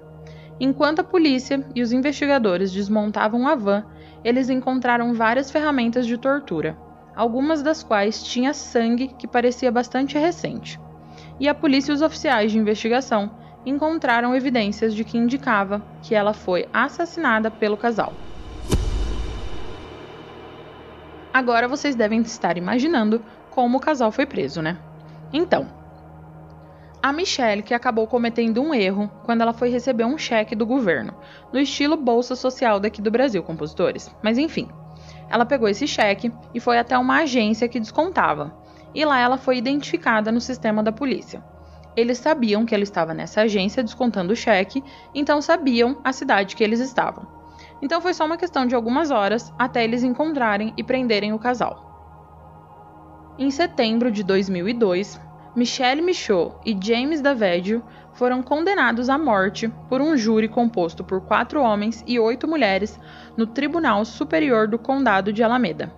Enquanto 0.58 1.00
a 1.00 1.04
polícia 1.04 1.64
e 1.74 1.82
os 1.82 1.92
investigadores 1.92 2.72
desmontavam 2.72 3.46
a 3.46 3.54
van, 3.54 3.84
eles 4.24 4.48
encontraram 4.48 5.14
várias 5.14 5.50
ferramentas 5.50 6.06
de 6.06 6.18
tortura, 6.18 6.76
algumas 7.14 7.62
das 7.62 7.82
quais 7.82 8.24
tinha 8.24 8.52
sangue 8.52 9.08
que 9.08 9.28
parecia 9.28 9.70
bastante 9.70 10.18
recente. 10.18 10.80
E 11.38 11.48
a 11.48 11.54
polícia 11.54 11.92
e 11.92 11.94
os 11.94 12.02
oficiais 12.02 12.50
de 12.50 12.58
investigação 12.58 13.30
encontraram 13.66 14.34
evidências 14.34 14.94
de 14.94 15.04
que 15.04 15.18
indicava 15.18 15.82
que 16.00 16.14
ela 16.14 16.32
foi 16.32 16.68
assassinada 16.72 17.50
pelo 17.50 17.76
casal. 17.76 18.14
Agora 21.34 21.68
vocês 21.68 21.94
devem 21.94 22.22
estar 22.22 22.56
imaginando 22.56 23.22
como 23.50 23.76
o 23.76 23.80
casal 23.80 24.10
foi 24.12 24.24
preso, 24.24 24.62
né? 24.62 24.78
Então, 25.32 25.66
a 27.02 27.12
Michelle 27.12 27.62
que 27.62 27.74
acabou 27.74 28.06
cometendo 28.06 28.62
um 28.62 28.72
erro 28.72 29.10
quando 29.24 29.42
ela 29.42 29.52
foi 29.52 29.68
receber 29.68 30.04
um 30.04 30.16
cheque 30.16 30.54
do 30.54 30.64
governo, 30.64 31.14
no 31.52 31.58
estilo 31.58 31.96
Bolsa 31.96 32.34
Social 32.34 32.80
daqui 32.80 33.02
do 33.02 33.10
Brasil, 33.10 33.42
compositores. 33.42 34.10
Mas 34.22 34.38
enfim, 34.38 34.68
ela 35.28 35.44
pegou 35.44 35.68
esse 35.68 35.86
cheque 35.86 36.32
e 36.54 36.60
foi 36.60 36.78
até 36.78 36.96
uma 36.96 37.18
agência 37.18 37.68
que 37.68 37.80
descontava. 37.80 38.56
E 38.94 39.04
lá 39.04 39.20
ela 39.20 39.36
foi 39.36 39.58
identificada 39.58 40.32
no 40.32 40.40
sistema 40.40 40.82
da 40.82 40.90
polícia. 40.90 41.44
Eles 41.96 42.18
sabiam 42.18 42.66
que 42.66 42.74
ela 42.74 42.84
estava 42.84 43.14
nessa 43.14 43.42
agência 43.42 43.82
descontando 43.82 44.34
o 44.34 44.36
cheque, 44.36 44.84
então 45.14 45.40
sabiam 45.40 45.96
a 46.04 46.12
cidade 46.12 46.54
que 46.54 46.62
eles 46.62 46.78
estavam. 46.78 47.26
Então 47.80 48.00
foi 48.00 48.12
só 48.12 48.26
uma 48.26 48.36
questão 48.36 48.66
de 48.66 48.74
algumas 48.74 49.10
horas 49.10 49.52
até 49.58 49.82
eles 49.82 50.02
encontrarem 50.02 50.74
e 50.76 50.84
prenderem 50.84 51.32
o 51.32 51.38
casal. 51.38 51.86
Em 53.38 53.50
setembro 53.50 54.10
de 54.10 54.22
2002, 54.22 55.20
Michelle 55.54 56.02
Michaud 56.02 56.54
e 56.64 56.76
James 56.78 57.22
Davedio 57.22 57.82
foram 58.12 58.42
condenados 58.42 59.08
à 59.08 59.18
morte 59.18 59.68
por 59.88 60.00
um 60.00 60.16
júri 60.16 60.48
composto 60.48 61.04
por 61.04 61.22
quatro 61.22 61.62
homens 61.62 62.02
e 62.06 62.18
oito 62.18 62.48
mulheres 62.48 62.98
no 63.36 63.46
Tribunal 63.46 64.04
Superior 64.04 64.66
do 64.68 64.78
Condado 64.78 65.32
de 65.32 65.42
Alameda. 65.42 65.92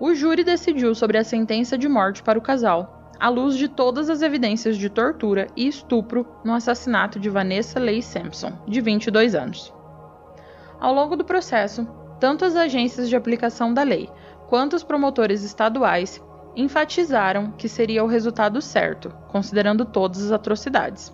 O 0.00 0.14
júri 0.14 0.44
decidiu 0.44 0.94
sobre 0.94 1.18
a 1.18 1.24
sentença 1.24 1.76
de 1.76 1.88
morte 1.88 2.22
para 2.22 2.38
o 2.38 2.42
casal, 2.42 2.97
à 3.18 3.28
luz 3.28 3.56
de 3.56 3.68
todas 3.68 4.08
as 4.08 4.22
evidências 4.22 4.76
de 4.76 4.88
tortura 4.88 5.48
e 5.56 5.66
estupro 5.66 6.26
no 6.44 6.54
assassinato 6.54 7.18
de 7.18 7.28
Vanessa 7.28 7.80
Leigh 7.80 8.02
Sampson, 8.02 8.52
de 8.66 8.80
22 8.80 9.34
anos. 9.34 9.72
Ao 10.80 10.94
longo 10.94 11.16
do 11.16 11.24
processo, 11.24 11.86
tanto 12.20 12.44
as 12.44 12.54
agências 12.54 13.08
de 13.08 13.16
aplicação 13.16 13.74
da 13.74 13.82
lei 13.82 14.08
quanto 14.48 14.74
os 14.74 14.84
promotores 14.84 15.42
estaduais 15.42 16.22
enfatizaram 16.56 17.52
que 17.52 17.68
seria 17.68 18.02
o 18.02 18.08
resultado 18.08 18.60
certo, 18.62 19.12
considerando 19.28 19.84
todas 19.84 20.24
as 20.24 20.32
atrocidades. 20.32 21.12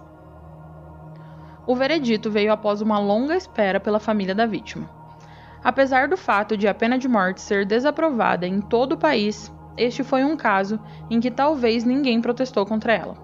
O 1.67 1.75
veredito 1.75 2.31
veio 2.31 2.53
após 2.53 2.83
uma 2.83 2.99
longa 2.99 3.35
espera 3.35 3.81
pela 3.81 3.99
família 3.99 4.35
da 4.35 4.47
vítima. 4.47 4.89
Apesar 5.63 6.09
do 6.09 6.17
fato 6.17 6.59
de 6.59 6.69
a 6.69 6.75
pena 6.75 6.99
de 6.99 7.09
morte 7.09 7.41
ser 7.41 7.65
desaprovada 7.65 8.47
em 8.47 8.61
todo 8.61 8.93
o 8.93 8.99
país, 8.99 9.51
este 9.77 10.05
foi 10.05 10.25
um 10.25 10.37
caso 10.37 10.79
em 11.11 11.21
que 11.21 11.31
talvez 11.31 11.85
ninguém 11.85 12.21
protestou 12.21 12.65
contra 12.65 12.93
ela. 12.93 13.17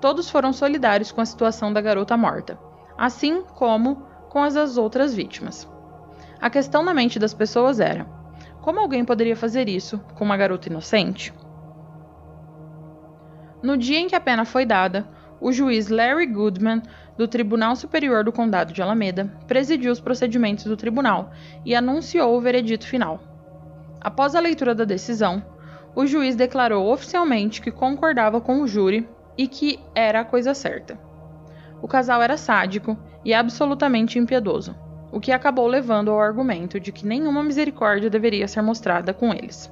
Todos 0.00 0.30
foram 0.30 0.52
solidários 0.52 1.12
com 1.12 1.20
a 1.20 1.26
situação 1.26 1.72
da 1.72 1.80
garota 1.80 2.16
morta, 2.16 2.58
assim 2.96 3.42
como 3.42 4.02
com 4.28 4.42
as 4.42 4.54
das 4.54 4.76
outras 4.76 5.14
vítimas. 5.14 5.68
A 6.40 6.48
questão 6.48 6.82
na 6.82 6.94
mente 6.94 7.18
das 7.18 7.34
pessoas 7.34 7.80
era: 7.80 8.06
como 8.62 8.80
alguém 8.80 9.04
poderia 9.04 9.36
fazer 9.36 9.68
isso 9.68 9.98
com 10.16 10.24
uma 10.24 10.36
garota 10.36 10.68
inocente? 10.68 11.32
No 13.62 13.76
dia 13.76 13.98
em 13.98 14.08
que 14.08 14.16
a 14.16 14.20
pena 14.20 14.44
foi 14.46 14.64
dada, 14.64 15.06
o 15.40 15.52
juiz 15.52 15.88
Larry 15.88 16.26
Goodman, 16.26 16.82
do 17.16 17.28
Tribunal 17.28 17.76
Superior 17.76 18.24
do 18.24 18.32
Condado 18.32 18.72
de 18.72 18.80
Alameda, 18.80 19.26
presidiu 19.46 19.92
os 19.92 20.00
procedimentos 20.00 20.64
do 20.64 20.76
tribunal 20.76 21.30
e 21.64 21.74
anunciou 21.74 22.34
o 22.34 22.40
veredito 22.40 22.86
final. 22.86 23.20
Após 24.00 24.34
a 24.34 24.40
leitura 24.40 24.74
da 24.74 24.84
decisão, 24.84 25.44
o 25.94 26.06
juiz 26.06 26.36
declarou 26.36 26.92
oficialmente 26.92 27.60
que 27.60 27.70
concordava 27.70 28.40
com 28.40 28.62
o 28.62 28.66
júri 28.66 29.08
e 29.36 29.46
que 29.46 29.78
era 29.94 30.20
a 30.20 30.24
coisa 30.24 30.54
certa. 30.54 30.98
O 31.82 31.88
casal 31.88 32.22
era 32.22 32.36
sádico 32.36 32.96
e 33.24 33.32
absolutamente 33.34 34.18
impiedoso 34.18 34.74
o 35.12 35.20
que 35.20 35.32
acabou 35.32 35.66
levando 35.66 36.10
ao 36.10 36.20
argumento 36.20 36.78
de 36.78 36.92
que 36.92 37.06
nenhuma 37.06 37.42
misericórdia 37.42 38.10
deveria 38.10 38.46
ser 38.46 38.62
mostrada 38.62 39.12
com 39.12 39.32
eles. 39.32 39.70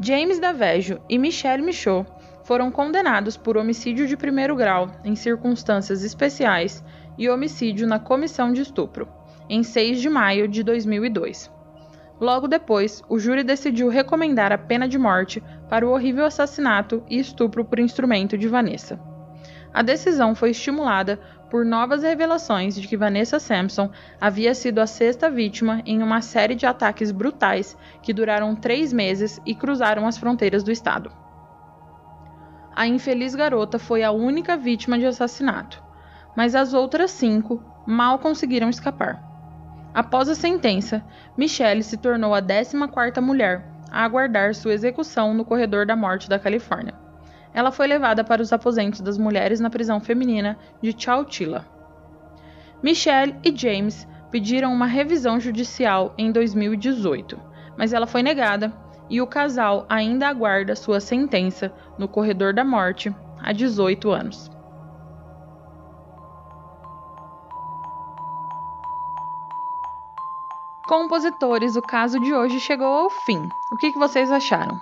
James 0.00 0.38
Davejo 0.38 1.00
e 1.08 1.18
Michelle 1.18 1.62
Michaud 1.62 2.08
foram 2.44 2.70
condenados 2.70 3.36
por 3.36 3.56
homicídio 3.56 4.06
de 4.06 4.16
primeiro 4.16 4.56
grau 4.56 4.90
em 5.04 5.14
circunstâncias 5.14 6.02
especiais 6.02 6.82
e 7.18 7.28
homicídio 7.28 7.86
na 7.86 7.98
comissão 7.98 8.52
de 8.52 8.62
estupro, 8.62 9.08
em 9.48 9.62
6 9.62 10.00
de 10.00 10.08
maio 10.08 10.48
de 10.48 10.62
2002. 10.62 11.57
Logo 12.20 12.48
depois, 12.48 13.02
o 13.08 13.18
júri 13.18 13.44
decidiu 13.44 13.88
recomendar 13.88 14.52
a 14.52 14.58
pena 14.58 14.88
de 14.88 14.98
morte 14.98 15.42
para 15.68 15.86
o 15.86 15.90
horrível 15.90 16.26
assassinato 16.26 17.02
e 17.08 17.18
estupro 17.18 17.64
por 17.64 17.78
instrumento 17.78 18.36
de 18.36 18.48
Vanessa. 18.48 19.00
A 19.72 19.82
decisão 19.82 20.34
foi 20.34 20.50
estimulada 20.50 21.20
por 21.50 21.64
novas 21.64 22.02
revelações 22.02 22.74
de 22.74 22.86
que 22.88 22.96
Vanessa 22.96 23.38
Sampson 23.38 23.90
havia 24.20 24.54
sido 24.54 24.80
a 24.80 24.86
sexta 24.86 25.30
vítima 25.30 25.82
em 25.86 26.02
uma 26.02 26.20
série 26.20 26.54
de 26.54 26.66
ataques 26.66 27.12
brutais 27.12 27.76
que 28.02 28.12
duraram 28.12 28.54
três 28.56 28.92
meses 28.92 29.40
e 29.46 29.54
cruzaram 29.54 30.06
as 30.06 30.18
fronteiras 30.18 30.64
do 30.64 30.72
estado. 30.72 31.12
A 32.74 32.86
infeliz 32.86 33.34
garota 33.34 33.78
foi 33.78 34.02
a 34.02 34.10
única 34.10 34.56
vítima 34.56 34.98
de 34.98 35.06
assassinato, 35.06 35.82
mas 36.36 36.54
as 36.54 36.74
outras 36.74 37.10
cinco 37.10 37.62
mal 37.86 38.18
conseguiram 38.18 38.68
escapar. 38.68 39.27
Após 39.98 40.28
a 40.28 40.34
sentença, 40.34 41.04
Michelle 41.36 41.82
se 41.82 41.96
tornou 41.96 42.32
a 42.32 42.40
14ª 42.40 43.20
mulher 43.20 43.68
a 43.90 44.04
aguardar 44.04 44.54
sua 44.54 44.72
execução 44.72 45.34
no 45.34 45.44
corredor 45.44 45.84
da 45.84 45.96
morte 45.96 46.28
da 46.28 46.38
Califórnia 46.38 46.94
ela 47.52 47.72
foi 47.72 47.86
levada 47.86 48.22
para 48.22 48.42
os 48.42 48.52
aposentos 48.52 49.00
das 49.00 49.18
mulheres 49.18 49.60
na 49.60 49.68
prisão 49.68 50.00
feminina 50.00 50.56
de 50.80 50.94
Chowchilla. 50.96 51.66
Michelle 52.82 53.34
e 53.44 53.54
James 53.56 54.06
pediram 54.30 54.72
uma 54.72 54.86
revisão 54.86 55.40
judicial 55.40 56.14
em 56.16 56.30
2018, 56.30 57.40
mas 57.76 57.92
ela 57.92 58.06
foi 58.06 58.22
negada 58.22 58.72
e 59.10 59.20
o 59.20 59.26
casal 59.26 59.86
ainda 59.88 60.28
aguarda 60.28 60.76
sua 60.76 61.00
sentença 61.00 61.72
no 61.98 62.06
corredor 62.06 62.52
da 62.52 62.64
morte 62.64 63.12
há 63.42 63.52
18 63.52 64.10
anos. 64.10 64.50
Compositores, 70.88 71.76
o 71.76 71.82
caso 71.82 72.18
de 72.18 72.32
hoje 72.32 72.58
chegou 72.58 72.86
ao 72.86 73.10
fim. 73.10 73.50
O 73.70 73.76
que, 73.76 73.92
que 73.92 73.98
vocês 73.98 74.32
acharam? 74.32 74.80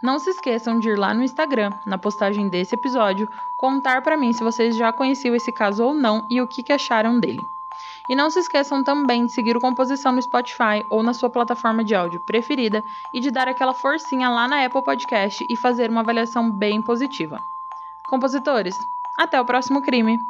Não 0.00 0.16
se 0.16 0.30
esqueçam 0.30 0.78
de 0.78 0.90
ir 0.90 0.96
lá 0.96 1.12
no 1.12 1.24
Instagram, 1.24 1.72
na 1.84 1.98
postagem 1.98 2.48
desse 2.48 2.76
episódio, 2.76 3.28
contar 3.56 4.02
para 4.02 4.16
mim 4.16 4.32
se 4.32 4.44
vocês 4.44 4.76
já 4.76 4.92
conheciam 4.92 5.34
esse 5.34 5.50
caso 5.50 5.84
ou 5.84 5.94
não 5.94 6.24
e 6.30 6.40
o 6.40 6.46
que, 6.46 6.62
que 6.62 6.72
acharam 6.72 7.18
dele. 7.18 7.44
E 8.08 8.14
não 8.14 8.30
se 8.30 8.38
esqueçam 8.38 8.84
também 8.84 9.26
de 9.26 9.32
seguir 9.32 9.56
o 9.56 9.60
Composição 9.60 10.12
no 10.12 10.22
Spotify 10.22 10.86
ou 10.88 11.02
na 11.02 11.12
sua 11.12 11.28
plataforma 11.28 11.82
de 11.82 11.92
áudio 11.92 12.20
preferida 12.20 12.84
e 13.12 13.18
de 13.18 13.32
dar 13.32 13.48
aquela 13.48 13.74
forcinha 13.74 14.28
lá 14.28 14.46
na 14.46 14.64
Apple 14.64 14.84
Podcast 14.84 15.44
e 15.50 15.56
fazer 15.56 15.90
uma 15.90 16.02
avaliação 16.02 16.48
bem 16.52 16.80
positiva. 16.80 17.42
Compositores, 18.08 18.76
até 19.18 19.40
o 19.40 19.44
próximo 19.44 19.82
crime! 19.82 20.20